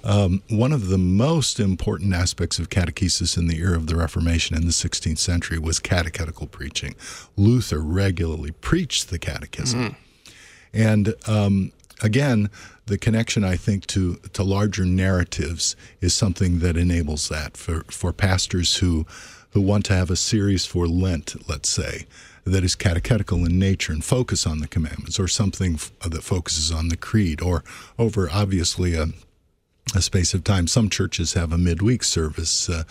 Um, 0.03 0.43
one 0.49 0.71
of 0.73 0.89
the 0.89 0.97
most 0.99 1.59
important 1.59 2.13
aspects 2.13 2.59
of 2.59 2.69
catechesis 2.69 3.35
in 3.35 3.47
the 3.47 3.57
era 3.57 3.75
of 3.75 3.87
the 3.87 3.95
Reformation 3.95 4.55
in 4.55 4.65
the 4.65 4.71
16th 4.71 5.17
century 5.17 5.57
was 5.57 5.79
catechetical 5.79 6.45
preaching. 6.45 6.93
Luther 7.35 7.79
regularly 7.79 8.51
preached 8.51 9.09
the 9.09 9.17
catechism. 9.17 9.95
And 10.71 11.15
um, 11.27 11.71
again, 12.01 12.49
the 12.85 12.97
connection, 12.99 13.43
I 13.43 13.55
think, 13.55 13.87
to, 13.87 14.17
to 14.33 14.43
larger 14.43 14.85
narratives 14.85 15.75
is 15.99 16.13
something 16.13 16.59
that 16.59 16.77
enables 16.77 17.29
that 17.29 17.57
for, 17.57 17.83
for 17.85 18.13
pastors 18.13 18.77
who, 18.77 19.05
who 19.51 19.61
want 19.61 19.85
to 19.85 19.93
have 19.93 20.11
a 20.11 20.15
series 20.15 20.65
for 20.65 20.87
Lent, 20.87 21.49
let's 21.49 21.69
say, 21.69 22.05
that 22.45 22.63
is 22.63 22.75
catechetical 22.75 23.45
in 23.45 23.59
nature 23.59 23.93
and 23.93 24.03
focus 24.03 24.45
on 24.47 24.59
the 24.59 24.67
commandments, 24.67 25.19
or 25.19 25.27
something 25.27 25.75
f- 25.75 25.91
that 26.09 26.23
focuses 26.23 26.71
on 26.71 26.87
the 26.89 26.97
creed, 26.97 27.41
or 27.41 27.63
over 27.97 28.29
obviously 28.31 28.95
a 28.95 29.07
a 29.95 30.01
space 30.01 30.33
of 30.33 30.43
time. 30.43 30.67
Some 30.67 30.89
churches 30.89 31.33
have 31.33 31.51
a 31.51 31.57
midweek 31.57 32.03
service. 32.03 32.69
Uh, 32.69 32.83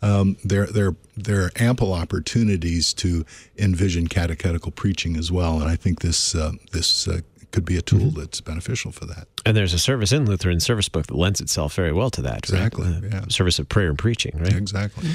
um, 0.00 0.36
there, 0.42 0.66
there, 0.66 0.96
there 1.16 1.42
are 1.44 1.50
ample 1.56 1.92
opportunities 1.92 2.94
to 2.94 3.24
envision 3.58 4.08
catechetical 4.08 4.72
preaching 4.72 5.16
as 5.16 5.30
well, 5.30 5.60
and 5.60 5.68
I 5.70 5.76
think 5.76 6.00
this 6.00 6.34
uh, 6.34 6.52
this 6.72 7.06
uh, 7.06 7.20
could 7.52 7.64
be 7.64 7.76
a 7.76 7.82
tool 7.82 8.10
that's 8.10 8.40
beneficial 8.40 8.92
for 8.92 9.04
that. 9.06 9.28
And 9.46 9.56
there's 9.56 9.74
a 9.74 9.78
service 9.78 10.10
in 10.10 10.24
Lutheran 10.26 10.58
service 10.60 10.88
book 10.88 11.06
that 11.06 11.16
lends 11.16 11.40
itself 11.40 11.74
very 11.74 11.92
well 11.92 12.10
to 12.10 12.22
that. 12.22 12.38
Exactly, 12.38 12.86
Uh, 12.88 13.00
yeah. 13.02 13.24
Service 13.28 13.58
of 13.58 13.68
prayer 13.68 13.88
and 13.90 13.98
preaching, 13.98 14.36
right? 14.38 14.54
Exactly. 14.56 15.10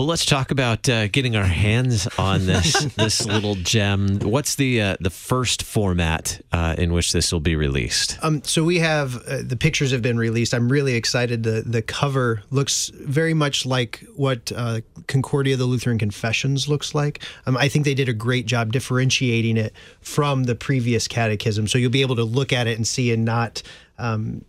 Well, 0.00 0.06
let's 0.06 0.24
talk 0.24 0.50
about 0.50 0.88
uh, 0.88 1.08
getting 1.08 1.36
our 1.36 1.44
hands 1.44 2.08
on 2.16 2.46
this 2.46 2.72
this 2.96 3.26
little 3.26 3.54
gem. 3.54 4.20
What's 4.20 4.54
the 4.54 4.80
uh, 4.80 4.96
the 4.98 5.10
first 5.10 5.62
format 5.62 6.40
uh, 6.52 6.74
in 6.78 6.94
which 6.94 7.12
this 7.12 7.30
will 7.30 7.40
be 7.40 7.54
released? 7.54 8.16
Um, 8.22 8.42
so 8.42 8.64
we 8.64 8.78
have 8.78 9.16
uh, 9.26 9.42
the 9.42 9.58
pictures 9.58 9.90
have 9.90 10.00
been 10.00 10.16
released. 10.16 10.54
I'm 10.54 10.72
really 10.72 10.94
excited. 10.94 11.42
The 11.42 11.64
the 11.66 11.82
cover 11.82 12.42
looks 12.48 12.88
very 12.94 13.34
much 13.34 13.66
like 13.66 14.02
what 14.16 14.50
uh, 14.56 14.80
Concordia 15.06 15.58
the 15.58 15.66
Lutheran 15.66 15.98
Confessions 15.98 16.66
looks 16.66 16.94
like. 16.94 17.22
Um, 17.44 17.58
I 17.58 17.68
think 17.68 17.84
they 17.84 17.92
did 17.92 18.08
a 18.08 18.14
great 18.14 18.46
job 18.46 18.72
differentiating 18.72 19.58
it 19.58 19.74
from 20.00 20.44
the 20.44 20.54
previous 20.54 21.08
catechism. 21.08 21.68
So 21.68 21.76
you'll 21.76 21.90
be 21.90 22.00
able 22.00 22.16
to 22.16 22.24
look 22.24 22.54
at 22.54 22.66
it 22.66 22.78
and 22.78 22.86
see 22.86 23.12
and 23.12 23.26
not. 23.26 23.62
Um, 23.98 24.46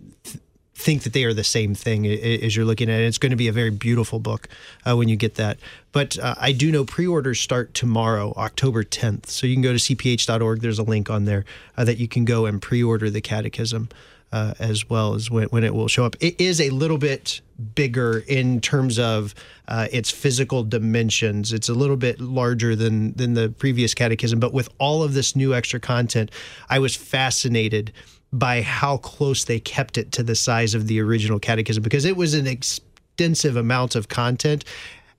think 0.82 1.04
that 1.04 1.14
they 1.14 1.24
are 1.24 1.34
the 1.34 1.44
same 1.44 1.76
thing 1.76 2.06
as 2.06 2.56
you're 2.56 2.66
looking 2.66 2.90
at 2.90 3.00
it. 3.00 3.06
It's 3.06 3.18
going 3.18 3.30
to 3.30 3.36
be 3.36 3.48
a 3.48 3.54
very 3.54 3.70
beautiful 3.70 4.20
book 4.20 4.48
uh, 4.86 4.96
when 4.96 5.08
you 5.08 5.16
get 5.16 5.36
that. 5.36 5.58
But 5.92 6.18
uh, 6.20 6.36
I 6.38 6.52
do 6.52 6.72
know 6.72 6.84
pre-orders 6.84 7.40
start 7.40 7.74
tomorrow, 7.74 8.34
October 8.36 8.84
10th. 8.84 9.28
So 9.28 9.48
you 9.48 9.56
can 9.56 9.62
go 9.62 9.74
to 9.74 9.80
cph.org. 9.80 10.62
There's 10.62 10.80
a 10.80 10.84
link 10.84 11.10
on 11.10 11.26
there 11.26 11.46
uh, 11.78 11.86
that 11.86 11.98
you 11.98 12.08
can 12.08 12.26
go 12.26 12.46
and 12.46 12.62
pre-order 12.62 13.10
the 13.10 13.22
catechism. 13.22 13.90
Uh, 14.34 14.54
as 14.60 14.90
well 14.90 15.14
as 15.14 15.30
when, 15.30 15.50
when 15.50 15.62
it 15.66 15.76
will 15.76 15.90
show 15.90 16.06
up. 16.06 16.16
It 16.22 16.40
is 16.40 16.62
a 16.62 16.70
little 16.70 16.98
bit 16.98 17.42
bigger 17.76 18.24
in 18.30 18.62
terms 18.62 18.98
of 18.98 19.36
uh, 19.68 19.90
its 19.92 20.10
physical 20.10 20.64
dimensions. 20.64 21.52
It's 21.52 21.68
a 21.68 21.74
little 21.74 21.98
bit 21.98 22.22
larger 22.22 22.74
than 22.74 23.12
than 23.12 23.34
the 23.34 23.50
previous 23.50 23.94
catechism, 23.94 24.40
but 24.40 24.54
with 24.54 24.70
all 24.78 25.04
of 25.04 25.16
this 25.16 25.36
new 25.36 25.54
extra 25.54 25.82
content, 25.82 26.32
I 26.70 26.80
was 26.80 26.96
fascinated 26.96 27.92
by 28.34 28.62
how 28.62 28.98
close 28.98 29.44
they 29.44 29.60
kept 29.60 29.98
it 29.98 30.12
to 30.14 30.24
the 30.24 30.36
size 30.36 30.74
of 30.74 30.88
the 30.88 31.02
original 31.02 31.40
catechism 31.40 31.84
because 31.84 32.06
it 32.06 32.16
was 32.16 32.34
an 32.34 32.48
extensive 32.48 33.56
amount 33.56 33.96
of 33.96 34.08
content 34.08 34.64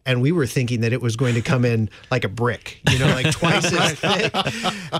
and 0.04 0.20
we 0.20 0.32
were 0.32 0.46
thinking 0.46 0.80
that 0.80 0.92
it 0.92 1.00
was 1.00 1.16
going 1.16 1.34
to 1.34 1.40
come 1.40 1.64
in 1.64 1.88
like 2.10 2.24
a 2.24 2.28
brick, 2.28 2.80
you 2.90 2.98
know, 2.98 3.06
like 3.06 3.30
twice 3.30 3.72
as 3.72 3.92
thick. 4.00 4.34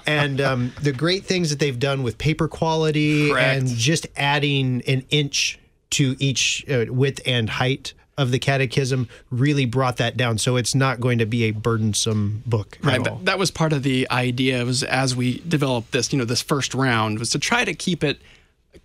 And 0.07 0.41
um, 0.41 0.73
the 0.81 0.93
great 0.93 1.25
things 1.25 1.51
that 1.51 1.59
they've 1.59 1.79
done 1.79 2.03
with 2.03 2.19
paper 2.19 2.49
quality 2.49 3.31
Correct. 3.31 3.59
and 3.59 3.69
just 3.69 4.07
adding 4.17 4.83
an 4.87 5.05
inch 5.11 5.59
to 5.91 6.17
each 6.19 6.65
uh, 6.71 6.87
width 6.89 7.21
and 7.27 7.51
height 7.51 7.95
of 8.23 8.31
the 8.31 8.39
catechism 8.39 9.09
really 9.31 9.67
brought 9.67 9.99
that 9.99 10.17
down. 10.17 10.39
So 10.39 10.57
it's 10.57 10.75
not 10.75 10.99
going 11.01 11.19
to 11.19 11.27
be 11.27 11.45
a 11.45 11.51
burdensome 11.51 12.43
book 12.47 12.79
at 12.81 12.85
Right. 12.87 13.07
all. 13.07 13.17
That, 13.17 13.25
that 13.27 13.39
was 13.39 13.51
part 13.51 13.75
of 13.75 13.83
the 13.83 14.09
idea 14.11 14.65
was 14.65 14.83
as 14.83 15.15
we 15.15 15.41
developed 15.47 15.93
this, 15.93 16.11
you 16.13 16.19
know, 16.19 16.25
this 16.25 16.41
first 16.41 16.73
round 16.75 17.19
was 17.19 17.29
to 17.31 17.39
try 17.39 17.65
to 17.67 17.75
keep 17.75 18.03
it 18.03 18.19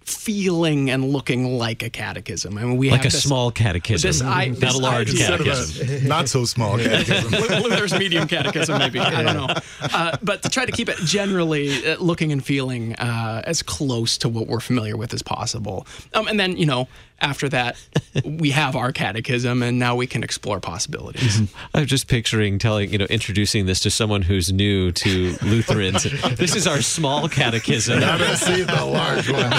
feeling 0.02 0.90
and 0.90 1.04
looking 1.12 1.58
like 1.58 1.84
a 1.84 1.90
catechism. 1.90 2.58
I 2.58 2.64
mean, 2.64 2.78
we 2.78 2.92
Like 2.92 3.02
a 3.02 3.04
this, 3.04 3.24
small 3.24 3.52
catechism, 3.52 4.08
this 4.08 4.22
I- 4.22 4.46
not 4.48 4.60
this 4.60 4.74
a 4.74 4.78
large 4.78 5.10
idea- 5.12 5.28
catechism. 5.28 6.08
Not 6.08 6.30
so 6.30 6.46
small 6.46 6.78
catechism. 6.78 7.32
Luther's 7.64 7.94
medium 7.98 8.28
catechism, 8.28 8.80
maybe. 8.80 9.00
I 9.00 9.22
don't 9.24 9.36
know. 9.36 9.54
Uh, 9.82 10.18
but 10.24 10.44
to 10.44 10.50
try 10.50 10.66
to 10.66 10.72
keep 10.72 10.88
it 10.90 10.98
generally 11.00 11.86
uh, 11.86 11.98
looking 12.00 12.32
and 12.32 12.44
feeling 12.44 12.96
uh, 12.96 13.42
as 13.46 13.62
close 13.62 14.18
to 14.20 14.30
what 14.30 14.48
we're 14.48 14.60
familiar 14.62 14.96
with 14.98 15.14
as 15.14 15.22
possible. 15.22 15.86
Um, 16.14 16.28
and 16.28 16.40
then, 16.40 16.56
you 16.58 16.66
know, 16.66 16.88
after 17.20 17.50
that, 17.50 17.78
we 18.26 18.52
have 18.52 18.76
our 18.76 18.92
catechism, 18.92 19.64
and 19.64 19.80
now 19.80 19.96
we 19.96 20.08
can 20.08 20.24
explore 20.24 20.60
possibilities. 20.60 21.42
I'm 21.74 21.86
just 21.86 22.08
picturing 22.08 22.60
telling, 22.60 22.92
you 22.92 22.98
know, 22.98 23.06
introducing 23.06 23.66
this 23.66 23.80
to 23.82 23.90
someone 23.90 24.22
who's 24.22 24.52
new 24.52 24.92
to 24.92 25.36
Lutherans. 25.42 26.04
this 26.36 26.56
is 26.56 26.68
our 26.68 26.82
small 26.82 27.28
catechism. 27.30 28.04
I 28.04 28.18
haven't 28.18 28.38
seen 28.38 28.68
the 28.68 28.86
large 28.86 29.30
one. 29.30 29.52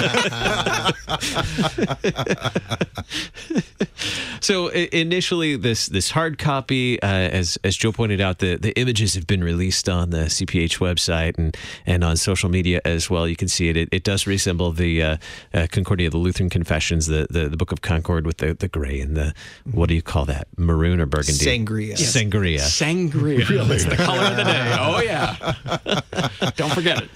So 4.41 4.69
initially, 4.69 5.57
this 5.57 5.87
this 5.87 6.11
hard 6.11 6.37
copy, 6.37 6.99
uh, 7.01 7.07
as 7.07 7.57
as 7.63 7.75
Joe 7.75 7.91
pointed 7.91 8.21
out, 8.21 8.39
the 8.39 8.55
the 8.55 8.71
images 8.79 9.13
have 9.13 9.27
been 9.27 9.43
released 9.43 9.89
on 9.89 10.09
the 10.09 10.25
CPH 10.25 10.79
website 10.79 11.37
and 11.37 11.55
and 11.85 12.03
on 12.03 12.17
social 12.17 12.49
media 12.49 12.81
as 12.85 13.09
well. 13.09 13.27
You 13.27 13.35
can 13.35 13.47
see 13.47 13.69
it. 13.69 13.77
It, 13.77 13.89
it 13.91 14.03
does 14.03 14.25
resemble 14.25 14.71
the 14.71 15.03
uh, 15.03 15.17
uh, 15.53 15.67
Concordia, 15.71 16.09
the 16.09 16.17
Lutheran 16.17 16.49
Confessions, 16.49 17.07
the, 17.07 17.27
the 17.29 17.48
the 17.51 17.57
Book 17.57 17.71
of 17.71 17.81
Concord 17.81 18.25
with 18.25 18.37
the 18.37 18.53
the 18.53 18.67
gray 18.67 18.99
and 19.01 19.15
the 19.17 19.33
what 19.71 19.89
do 19.89 19.95
you 19.95 20.01
call 20.01 20.25
that, 20.25 20.47
maroon 20.57 20.99
or 21.01 21.05
burgundy? 21.05 21.33
Sangria. 21.45 21.93
Sangria. 21.93 22.59
Sangria. 22.59 23.67
That's 23.67 23.85
the 23.85 23.95
color 23.95 24.23
of 24.23 24.35
the 24.37 24.43
day. 24.43 24.75
Oh, 24.79 25.01
yeah. 25.01 26.51
don't 26.55 26.71
forget 26.73 27.01
it. 27.03 27.09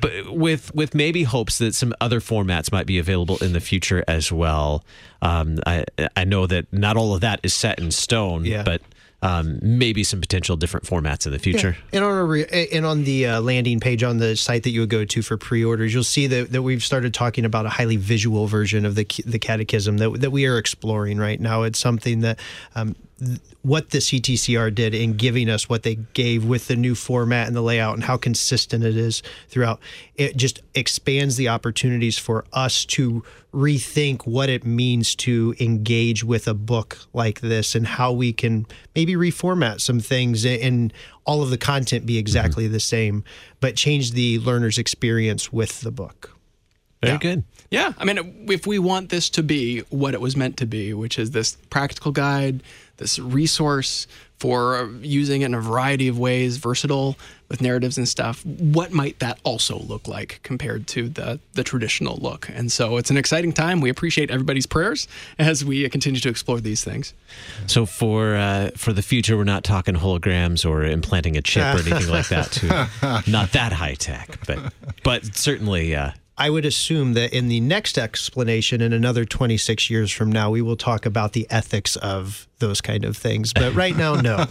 but 0.00 0.32
with 0.34 0.74
with 0.74 0.94
maybe 0.94 1.22
hopes 1.24 1.58
that 1.58 1.74
some 1.74 1.92
other 2.00 2.20
formats 2.20 2.70
might 2.72 2.86
be 2.86 2.98
available 2.98 3.36
in 3.38 3.52
the 3.52 3.60
future 3.60 4.04
as 4.08 4.30
well. 4.32 4.84
Um, 5.22 5.58
I 5.66 5.84
I 6.16 6.24
know 6.24 6.46
that 6.46 6.72
not 6.72 6.96
all 6.96 7.14
of 7.14 7.20
that 7.22 7.40
is 7.42 7.54
set 7.54 7.78
in 7.78 7.90
stone, 7.90 8.44
Yeah. 8.44 8.62
but 8.62 8.82
um, 9.22 9.58
maybe 9.62 10.04
some 10.04 10.20
potential 10.20 10.56
different 10.56 10.84
formats 10.86 11.26
in 11.26 11.32
the 11.32 11.38
future. 11.38 11.76
And 11.92 12.04
on, 12.04 12.28
re- 12.28 12.68
and 12.72 12.84
on 12.84 13.04
the 13.04 13.26
uh, 13.26 13.40
landing 13.40 13.80
page 13.80 14.02
on 14.02 14.18
the 14.18 14.36
site 14.36 14.62
that 14.64 14.70
you 14.70 14.80
would 14.80 14.90
go 14.90 15.04
to 15.04 15.22
for 15.22 15.36
pre-orders, 15.36 15.94
you'll 15.94 16.04
see 16.04 16.26
that, 16.26 16.52
that 16.52 16.62
we've 16.62 16.84
started 16.84 17.14
talking 17.14 17.44
about 17.44 17.66
a 17.66 17.70
highly 17.70 17.96
visual 17.96 18.46
version 18.46 18.84
of 18.84 18.94
the 18.94 19.06
the 19.24 19.38
catechism 19.38 19.98
that 19.98 20.20
that 20.20 20.30
we 20.30 20.46
are 20.46 20.58
exploring 20.58 21.18
right 21.18 21.40
now. 21.40 21.62
It's 21.62 21.78
something 21.78 22.20
that 22.20 22.38
um, 22.74 22.94
th- 23.18 23.40
what 23.62 23.90
the 23.90 23.98
CTCR 23.98 24.74
did 24.74 24.94
in 24.94 25.14
giving 25.14 25.48
us 25.48 25.68
what 25.68 25.82
they 25.82 25.96
gave 26.14 26.44
with 26.44 26.68
the 26.68 26.76
new 26.76 26.94
format 26.94 27.46
and 27.46 27.56
the 27.56 27.62
layout 27.62 27.94
and 27.94 28.04
how 28.04 28.16
consistent 28.16 28.84
it 28.84 28.96
is 28.96 29.22
throughout. 29.48 29.80
It 30.14 30.36
just 30.36 30.60
expands 30.74 31.36
the 31.36 31.48
opportunities 31.48 32.18
for 32.18 32.44
us 32.52 32.84
to 32.86 33.24
rethink 33.52 34.26
what 34.26 34.48
it 34.48 34.64
means 34.66 35.14
to 35.14 35.54
engage 35.58 36.22
with 36.22 36.46
a 36.46 36.54
book 36.54 36.98
like 37.12 37.40
this 37.40 37.74
and 37.74 37.86
how 37.86 38.12
we 38.12 38.32
can 38.32 38.66
maybe 38.94 39.14
reformat 39.14 39.80
some 39.80 40.00
things 40.00 40.44
and 40.44 40.92
all 41.24 41.42
of 41.42 41.50
the 41.50 41.58
content 41.58 42.06
be 42.06 42.14
mm-hmm. 42.14 42.20
exactly 42.20 42.68
the 42.68 42.80
same, 42.80 43.24
but 43.60 43.74
change 43.74 44.12
the 44.12 44.38
learner's 44.40 44.78
experience 44.78 45.52
with 45.52 45.80
the 45.80 45.90
book. 45.90 46.36
Very 47.02 47.14
Yeah. 47.14 47.18
good. 47.18 47.44
Yeah, 47.70 47.92
I 47.98 48.04
mean, 48.04 48.46
if 48.48 48.66
we 48.66 48.78
want 48.78 49.08
this 49.10 49.28
to 49.30 49.42
be 49.42 49.80
what 49.90 50.14
it 50.14 50.20
was 50.20 50.36
meant 50.36 50.56
to 50.58 50.66
be, 50.66 50.94
which 50.94 51.18
is 51.18 51.32
this 51.32 51.56
practical 51.68 52.12
guide, 52.12 52.62
this 52.96 53.18
resource 53.18 54.06
for 54.38 54.90
using 55.00 55.40
it 55.42 55.46
in 55.46 55.54
a 55.54 55.60
variety 55.60 56.08
of 56.08 56.18
ways, 56.18 56.58
versatile 56.58 57.16
with 57.48 57.62
narratives 57.62 57.96
and 57.96 58.08
stuff, 58.08 58.44
what 58.44 58.92
might 58.92 59.18
that 59.20 59.38
also 59.44 59.78
look 59.78 60.08
like 60.08 60.40
compared 60.42 60.86
to 60.88 61.08
the 61.08 61.40
the 61.54 61.64
traditional 61.64 62.16
look? 62.16 62.48
And 62.52 62.70
so 62.70 62.96
it's 62.96 63.10
an 63.10 63.16
exciting 63.16 63.52
time. 63.52 63.80
We 63.80 63.88
appreciate 63.88 64.30
everybody's 64.30 64.66
prayers 64.66 65.08
as 65.38 65.64
we 65.64 65.88
continue 65.88 66.20
to 66.20 66.28
explore 66.28 66.60
these 66.60 66.84
things. 66.84 67.14
So 67.66 67.86
for 67.86 68.36
uh, 68.36 68.70
for 68.76 68.92
the 68.92 69.02
future, 69.02 69.36
we're 69.36 69.44
not 69.44 69.64
talking 69.64 69.94
holograms 69.94 70.68
or 70.68 70.84
implanting 70.84 71.36
a 71.36 71.42
chip 71.42 71.62
or 71.62 71.78
anything 71.78 72.08
like 72.08 72.28
that. 72.28 72.50
Too. 72.50 72.68
Not 73.30 73.52
that 73.52 73.72
high 73.72 73.94
tech, 73.94 74.38
but 74.46 74.72
but 75.02 75.36
certainly. 75.36 75.94
Uh, 75.94 76.10
I 76.38 76.50
would 76.50 76.66
assume 76.66 77.14
that 77.14 77.32
in 77.32 77.48
the 77.48 77.60
next 77.60 77.96
explanation, 77.96 78.82
in 78.82 78.92
another 78.92 79.24
26 79.24 79.88
years 79.88 80.10
from 80.10 80.30
now, 80.30 80.50
we 80.50 80.60
will 80.60 80.76
talk 80.76 81.06
about 81.06 81.32
the 81.32 81.46
ethics 81.48 81.96
of 81.96 82.46
those 82.58 82.82
kind 82.82 83.04
of 83.04 83.16
things. 83.16 83.54
But 83.54 83.74
right 83.74 83.96
now, 83.96 84.16
no. 84.16 84.44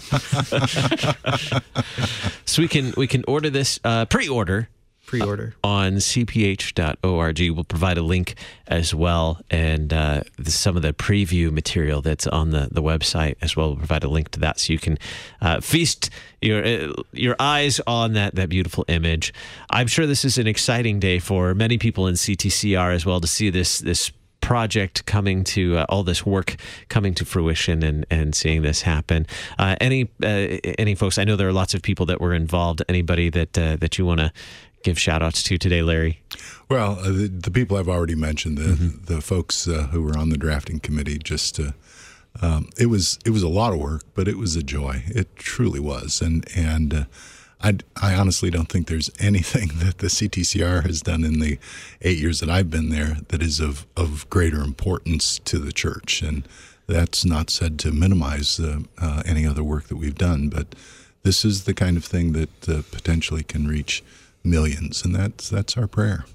so 2.45 2.61
we 2.61 2.67
can 2.67 2.93
we 2.97 3.05
can 3.07 3.23
order 3.27 3.49
this 3.51 3.79
uh, 3.83 4.05
pre-order 4.05 4.69
Pre-order. 5.05 5.55
on 5.63 5.95
cph.org. 5.95 7.39
We'll 7.51 7.63
provide 7.63 7.97
a 7.97 8.01
link 8.01 8.35
as 8.67 8.93
well, 8.95 9.41
and 9.49 9.93
uh, 9.93 10.23
some 10.43 10.75
of 10.75 10.81
the 10.81 10.93
preview 10.93 11.51
material 11.51 12.01
that's 12.01 12.27
on 12.27 12.51
the, 12.51 12.69
the 12.71 12.81
website 12.81 13.35
as 13.41 13.55
well. 13.55 13.69
We'll 13.69 13.77
provide 13.77 14.03
a 14.03 14.09
link 14.09 14.31
to 14.31 14.39
that 14.39 14.59
so 14.59 14.73
you 14.73 14.79
can 14.79 14.97
uh, 15.41 15.61
feast 15.61 16.09
your 16.41 16.65
uh, 16.65 16.93
your 17.11 17.35
eyes 17.39 17.79
on 17.87 18.13
that 18.13 18.35
that 18.35 18.49
beautiful 18.49 18.85
image. 18.87 19.33
I'm 19.69 19.87
sure 19.87 20.05
this 20.05 20.25
is 20.25 20.37
an 20.37 20.47
exciting 20.47 20.99
day 20.99 21.19
for 21.19 21.53
many 21.53 21.77
people 21.77 22.07
in 22.07 22.15
CTCR 22.15 22.93
as 22.93 23.05
well 23.05 23.21
to 23.21 23.27
see 23.27 23.49
this 23.49 23.79
this 23.79 24.11
project 24.45 25.03
coming 25.07 25.43
to 25.43 25.75
uh, 25.75 25.85
all 25.89 26.03
this 26.03 26.23
work 26.23 26.55
coming 26.87 27.15
to 27.15 27.25
fruition 27.25 27.81
and 27.81 28.05
and 28.11 28.35
seeing 28.35 28.61
this 28.61 28.83
happen. 28.83 29.25
Uh, 29.57 29.75
any 29.81 30.03
uh, 30.23 30.59
any 30.77 30.93
folks? 30.93 31.17
I 31.17 31.23
know 31.23 31.35
there 31.35 31.47
are 31.47 31.53
lots 31.53 31.73
of 31.73 31.81
people 31.81 32.05
that 32.05 32.21
were 32.21 32.33
involved. 32.33 32.83
Anybody 32.87 33.29
that 33.31 33.57
uh, 33.57 33.75
that 33.77 33.97
you 33.97 34.05
want 34.05 34.19
to 34.19 34.31
give 34.85 34.99
shout 34.99 35.23
outs 35.23 35.43
to 35.43 35.57
today, 35.57 35.81
Larry? 35.81 36.21
Well, 36.69 36.99
uh, 36.99 37.11
the, 37.11 37.27
the 37.27 37.51
people 37.51 37.75
I've 37.75 37.89
already 37.89 38.15
mentioned, 38.15 38.57
the 38.57 39.13
the 39.13 39.19
folks 39.19 39.67
uh, 39.67 39.87
who 39.91 40.01
were 40.01 40.17
on 40.17 40.29
the 40.29 40.37
drafting 40.37 40.79
committee, 40.79 41.17
just 41.17 41.59
uh, 41.59 41.71
um, 42.41 42.69
it 42.77 42.85
was 42.85 43.19
it 43.25 43.31
was 43.31 43.43
a 43.43 43.49
lot 43.49 43.73
of 43.73 43.79
work, 43.79 44.03
but 44.13 44.27
it 44.27 44.37
was 44.37 44.55
a 44.55 44.63
joy. 44.63 45.03
It 45.07 45.35
truly 45.35 45.79
was, 45.79 46.21
and 46.21 46.45
and 46.55 46.93
uh, 46.93 47.03
I 47.61 47.77
I 48.01 48.13
honestly 48.13 48.51
don't 48.51 48.69
think 48.69 48.87
there's 48.87 49.09
anything 49.19 49.71
that 49.79 49.97
the 49.97 50.07
CTCR 50.07 50.85
has 50.85 51.01
done 51.01 51.23
in 51.23 51.39
the 51.39 51.57
eight 52.01 52.19
years 52.19 52.39
that 52.39 52.49
I've 52.49 52.69
been 52.69 52.89
there 52.89 53.17
that 53.29 53.41
is 53.41 53.59
of 53.59 53.85
of 53.97 54.29
greater 54.29 54.61
importance 54.61 55.39
to 55.39 55.57
the 55.57 55.73
church, 55.73 56.21
and 56.21 56.47
that's 56.87 57.25
not 57.25 57.49
said 57.49 57.79
to 57.79 57.91
minimize 57.91 58.59
uh, 58.59 58.81
uh, 58.99 59.23
any 59.25 59.47
other 59.47 59.63
work 59.63 59.87
that 59.87 59.97
we've 59.97 60.17
done, 60.17 60.49
but 60.49 60.75
this 61.23 61.43
is 61.43 61.63
the 61.63 61.73
kind 61.73 61.97
of 61.97 62.05
thing 62.05 62.33
that 62.33 62.69
uh, 62.69 62.83
potentially 62.91 63.41
can 63.41 63.67
reach 63.67 64.03
millions, 64.45 65.03
and 65.03 65.15
that's 65.15 65.49
that's 65.49 65.77
our 65.77 65.87
prayer. 65.87 66.25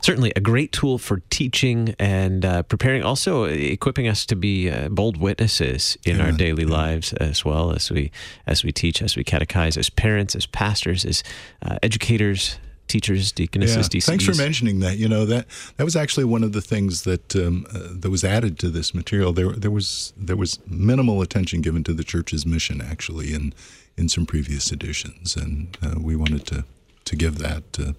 Certainly 0.00 0.32
a 0.34 0.40
great 0.40 0.72
tool 0.72 0.98
for 0.98 1.22
teaching 1.30 1.94
and 1.98 2.44
uh, 2.44 2.62
preparing, 2.64 3.02
also 3.02 3.44
equipping 3.44 4.08
us 4.08 4.26
to 4.26 4.36
be 4.36 4.68
uh, 4.68 4.88
bold 4.88 5.16
witnesses 5.16 5.96
in 6.04 6.20
our 6.20 6.28
Amen. 6.28 6.36
daily 6.36 6.64
lives 6.64 7.12
as 7.14 7.44
well 7.44 7.72
as 7.72 7.90
we 7.90 8.10
as 8.46 8.64
we 8.64 8.72
teach, 8.72 9.00
as 9.02 9.16
we 9.16 9.24
catechize, 9.24 9.76
as 9.76 9.88
parents, 9.90 10.34
as 10.34 10.46
pastors, 10.46 11.04
as 11.04 11.22
uh, 11.62 11.76
educators, 11.82 12.58
teachers, 12.88 13.32
deaconesses, 13.32 13.88
DCs. 13.88 14.04
Thanks 14.04 14.24
for 14.26 14.34
mentioning 14.34 14.80
that. 14.80 14.98
You 14.98 15.08
know 15.08 15.24
that 15.24 15.46
that 15.76 15.84
was 15.84 15.96
actually 15.96 16.24
one 16.24 16.44
of 16.44 16.52
the 16.52 16.60
things 16.60 17.02
that 17.02 17.34
um, 17.36 17.66
uh, 17.72 17.88
that 17.90 18.10
was 18.10 18.24
added 18.24 18.58
to 18.60 18.68
this 18.68 18.94
material. 18.94 19.32
There 19.32 19.52
there 19.52 19.70
was 19.70 20.12
there 20.16 20.36
was 20.36 20.58
minimal 20.66 21.22
attention 21.22 21.62
given 21.62 21.84
to 21.84 21.94
the 21.94 22.04
church's 22.04 22.44
mission 22.44 22.80
actually 22.80 23.32
in 23.32 23.54
in 23.96 24.08
some 24.08 24.26
previous 24.26 24.70
editions, 24.72 25.36
and 25.36 25.76
uh, 25.82 25.94
we 26.00 26.16
wanted 26.16 26.46
to 26.46 26.64
to 27.12 27.16
give 27.16 27.38
that 27.38 27.62
uh, 27.78 27.92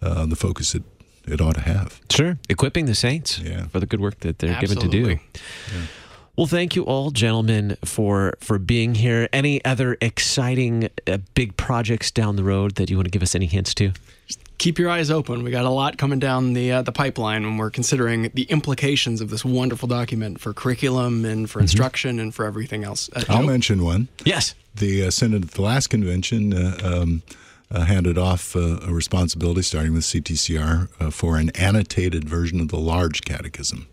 uh, 0.00 0.26
the 0.26 0.36
focus 0.36 0.74
it 0.74 0.82
it 1.26 1.40
ought 1.40 1.54
to 1.54 1.60
have. 1.62 2.00
Sure, 2.10 2.36
equipping 2.48 2.86
the 2.86 2.94
saints 2.94 3.38
Yeah. 3.38 3.66
for 3.68 3.80
the 3.80 3.86
good 3.86 4.00
work 4.00 4.20
that 4.20 4.38
they're 4.38 4.60
given 4.60 4.78
to 4.78 4.88
do. 4.88 4.98
Absolutely. 4.98 5.20
Well, 6.36 6.46
thank 6.46 6.74
you 6.76 6.84
all, 6.84 7.10
gentlemen, 7.12 7.76
for 7.84 8.34
for 8.40 8.58
being 8.58 8.94
here. 8.96 9.28
Any 9.32 9.64
other 9.64 9.96
exciting 10.00 10.88
uh, 11.06 11.18
big 11.34 11.56
projects 11.56 12.10
down 12.10 12.36
the 12.36 12.42
road 12.44 12.74
that 12.74 12.90
you 12.90 12.96
want 12.96 13.06
to 13.06 13.10
give 13.10 13.22
us 13.22 13.34
any 13.34 13.46
hints 13.46 13.74
to? 13.74 13.92
keep 14.56 14.78
your 14.78 14.88
eyes 14.88 15.10
open. 15.10 15.42
We 15.42 15.50
got 15.50 15.64
a 15.64 15.70
lot 15.70 15.98
coming 15.98 16.18
down 16.18 16.52
the 16.54 16.72
uh, 16.72 16.82
the 16.82 16.92
pipeline 16.92 17.42
when 17.44 17.56
we're 17.56 17.70
considering 17.70 18.30
the 18.34 18.44
implications 18.44 19.20
of 19.20 19.28
this 19.30 19.44
wonderful 19.44 19.88
document 19.88 20.40
for 20.40 20.52
curriculum 20.54 21.24
and 21.24 21.50
for 21.50 21.60
instruction 21.60 22.18
and 22.18 22.34
for 22.34 22.44
everything 22.46 22.84
else. 22.84 23.10
Uh, 23.14 23.24
I'll 23.28 23.42
mention 23.42 23.82
one. 23.84 24.08
Yes. 24.24 24.54
The 24.74 25.06
uh, 25.06 25.10
Synod 25.10 25.44
at 25.44 25.50
the 25.52 25.62
last 25.62 25.88
convention 25.88 26.52
uh, 26.52 26.78
um, 26.82 27.22
uh, 27.70 27.84
handed 27.84 28.18
off 28.18 28.54
uh, 28.56 28.78
a 28.82 28.92
responsibility, 28.92 29.62
starting 29.62 29.92
with 29.92 30.04
CTCR, 30.04 30.88
uh, 31.00 31.10
for 31.10 31.36
an 31.36 31.50
annotated 31.50 32.28
version 32.28 32.60
of 32.60 32.68
the 32.68 32.78
large 32.78 33.22
catechism. 33.22 33.88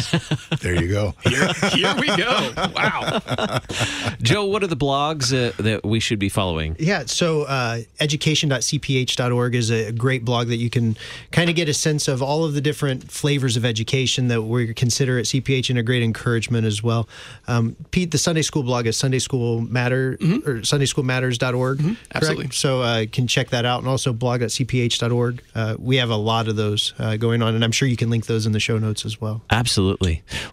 there 0.60 0.80
you 0.80 0.88
go. 0.88 1.14
Here, 1.22 1.52
here 1.72 1.94
we 1.98 2.06
go. 2.16 2.52
Wow. 2.74 3.20
Joe, 4.22 4.44
what 4.44 4.62
are 4.62 4.66
the 4.66 4.76
blogs 4.76 5.32
uh, 5.32 5.52
that 5.62 5.84
we 5.84 6.00
should 6.00 6.18
be 6.18 6.28
following? 6.28 6.76
Yeah, 6.78 7.04
so 7.06 7.42
uh, 7.42 7.80
education.cph.org 8.00 9.54
is 9.54 9.70
a 9.70 9.92
great 9.92 10.24
blog 10.24 10.48
that 10.48 10.56
you 10.56 10.70
can 10.70 10.96
kind 11.32 11.50
of 11.50 11.56
get 11.56 11.68
a 11.68 11.74
sense 11.74 12.08
of 12.08 12.22
all 12.22 12.44
of 12.44 12.54
the 12.54 12.60
different 12.60 13.10
flavors 13.10 13.56
of 13.56 13.64
education 13.64 14.28
that 14.28 14.42
we 14.42 14.74
consider 14.74 15.18
at 15.18 15.24
CPH 15.26 15.70
and 15.70 15.78
a 15.78 15.82
great 15.82 16.02
encouragement 16.02 16.66
as 16.66 16.82
well. 16.82 17.08
Um, 17.48 17.76
Pete, 17.90 18.10
the 18.10 18.18
Sunday 18.18 18.42
School 18.42 18.62
blog 18.62 18.86
is 18.86 18.96
Sunday 18.96 19.18
School 19.18 19.60
Matter 19.60 20.14
or 20.14 20.60
SundaySchoolMatters.org. 20.60 21.78
correct? 21.78 21.98
Absolutely. 22.14 22.50
So 22.50 22.82
uh, 22.82 22.98
you 22.98 23.08
can 23.08 23.26
check 23.26 23.50
that 23.50 23.64
out 23.64 23.80
and 23.80 23.88
also 23.88 24.12
blog.cph.org. 24.12 25.42
Uh, 25.54 25.76
we 25.78 25.96
have 25.96 26.10
a 26.10 26.16
lot 26.16 26.48
of 26.48 26.56
those 26.56 26.94
uh, 26.98 27.16
going 27.16 27.42
on, 27.42 27.54
and 27.54 27.64
I'm 27.64 27.72
sure 27.72 27.88
you 27.88 27.96
can 27.96 28.10
link 28.10 28.26
those 28.26 28.46
in 28.46 28.52
the 28.52 28.60
show 28.60 28.78
notes 28.78 29.04
as 29.04 29.20
well. 29.20 29.42
Absolutely. 29.50 29.85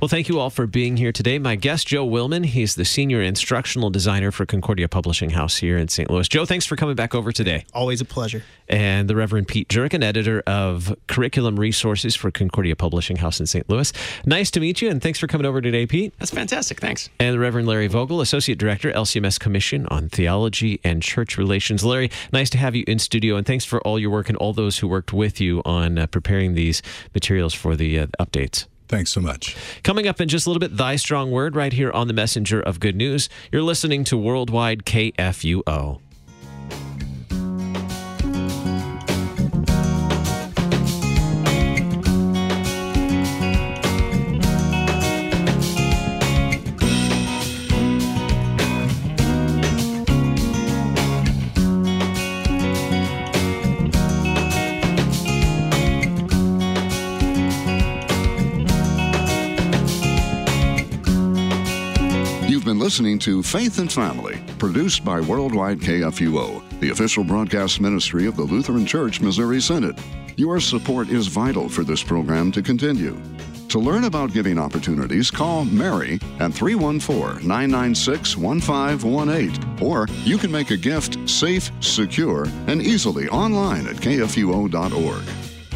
Well, 0.01 0.07
thank 0.07 0.29
you 0.29 0.39
all 0.39 0.49
for 0.49 0.67
being 0.67 0.97
here 0.97 1.11
today. 1.11 1.39
My 1.39 1.55
guest, 1.55 1.87
Joe 1.87 2.07
Willman, 2.07 2.45
he's 2.45 2.75
the 2.75 2.85
senior 2.85 3.21
instructional 3.21 3.89
designer 3.89 4.31
for 4.31 4.45
Concordia 4.45 4.87
Publishing 4.87 5.31
House 5.31 5.57
here 5.57 5.77
in 5.77 5.87
St. 5.87 6.09
Louis. 6.09 6.27
Joe, 6.27 6.45
thanks 6.45 6.65
for 6.65 6.75
coming 6.75 6.95
back 6.95 7.15
over 7.15 7.31
today. 7.31 7.65
Always 7.73 8.01
a 8.01 8.05
pleasure. 8.05 8.43
And 8.67 9.09
the 9.09 9.15
Reverend 9.15 9.47
Pete 9.47 9.67
Jurchen, 9.69 10.03
editor 10.03 10.41
of 10.47 10.95
Curriculum 11.07 11.59
Resources 11.59 12.15
for 12.15 12.31
Concordia 12.31 12.75
Publishing 12.75 13.17
House 13.17 13.39
in 13.39 13.45
St. 13.45 13.69
Louis. 13.69 13.91
Nice 14.25 14.51
to 14.51 14.59
meet 14.59 14.81
you, 14.81 14.89
and 14.89 15.01
thanks 15.01 15.19
for 15.19 15.27
coming 15.27 15.45
over 15.45 15.61
today, 15.61 15.85
Pete. 15.85 16.13
That's 16.19 16.31
fantastic. 16.31 16.79
Thanks. 16.79 17.09
And 17.19 17.33
the 17.33 17.39
Reverend 17.39 17.67
Larry 17.67 17.87
Vogel, 17.87 18.21
Associate 18.21 18.57
Director, 18.57 18.91
LCMS 18.91 19.39
Commission 19.39 19.87
on 19.87 20.09
Theology 20.09 20.79
and 20.83 21.01
Church 21.01 21.37
Relations. 21.37 21.83
Larry, 21.83 22.09
nice 22.31 22.49
to 22.51 22.57
have 22.57 22.75
you 22.75 22.83
in 22.87 22.99
studio, 22.99 23.35
and 23.35 23.45
thanks 23.45 23.65
for 23.65 23.81
all 23.81 23.99
your 23.99 24.09
work 24.09 24.29
and 24.29 24.37
all 24.37 24.53
those 24.53 24.79
who 24.79 24.87
worked 24.87 25.13
with 25.13 25.41
you 25.41 25.61
on 25.65 25.97
uh, 25.97 26.07
preparing 26.07 26.53
these 26.53 26.81
materials 27.13 27.53
for 27.53 27.75
the 27.75 27.99
uh, 27.99 28.07
updates. 28.19 28.65
Thanks 28.87 29.11
so 29.11 29.21
much. 29.21 29.55
Coming 29.83 30.07
up 30.07 30.21
in 30.21 30.29
just 30.29 30.45
a 30.45 30.49
little 30.49 30.59
bit, 30.59 30.77
Thy 30.77 30.95
Strong 30.95 31.31
Word 31.31 31.55
right 31.55 31.73
here 31.73 31.91
on 31.91 32.07
the 32.07 32.13
Messenger 32.13 32.61
of 32.61 32.79
Good 32.79 32.95
News. 32.95 33.29
You're 33.51 33.63
listening 33.63 34.03
to 34.05 34.17
Worldwide 34.17 34.85
KFUO. 34.85 36.02
Listening 62.83 63.17
to 63.17 63.41
Faith 63.41 63.79
and 63.79 63.89
Family, 63.89 64.43
produced 64.59 65.05
by 65.05 65.21
Worldwide 65.21 65.79
KFUO, 65.79 66.81
the 66.81 66.89
official 66.89 67.23
broadcast 67.23 67.79
ministry 67.79 68.27
of 68.27 68.35
the 68.35 68.43
Lutheran 68.43 68.85
Church 68.85 69.21
Missouri 69.21 69.61
Synod. 69.61 69.97
Your 70.35 70.59
support 70.59 71.07
is 71.07 71.27
vital 71.27 71.69
for 71.69 71.85
this 71.85 72.03
program 72.03 72.51
to 72.51 72.61
continue. 72.61 73.17
To 73.69 73.79
learn 73.79 74.03
about 74.03 74.33
giving 74.33 74.59
opportunities, 74.59 75.31
call 75.31 75.63
Mary 75.63 76.19
at 76.41 76.53
314 76.53 77.47
996 77.47 78.35
1518, 78.35 79.81
or 79.81 80.05
you 80.25 80.37
can 80.37 80.51
make 80.51 80.71
a 80.71 80.75
gift 80.75 81.17
safe, 81.29 81.71
secure, 81.79 82.47
and 82.67 82.81
easily 82.81 83.29
online 83.29 83.87
at 83.87 83.95
kfuo.org. 83.95 85.23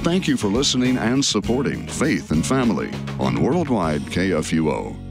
Thank 0.03 0.27
you 0.27 0.35
for 0.35 0.49
listening 0.49 0.97
and 0.97 1.23
supporting 1.23 1.87
Faith 1.87 2.31
and 2.31 2.45
Family 2.45 2.91
on 3.17 3.41
Worldwide 3.41 4.01
KFUO. 4.01 5.06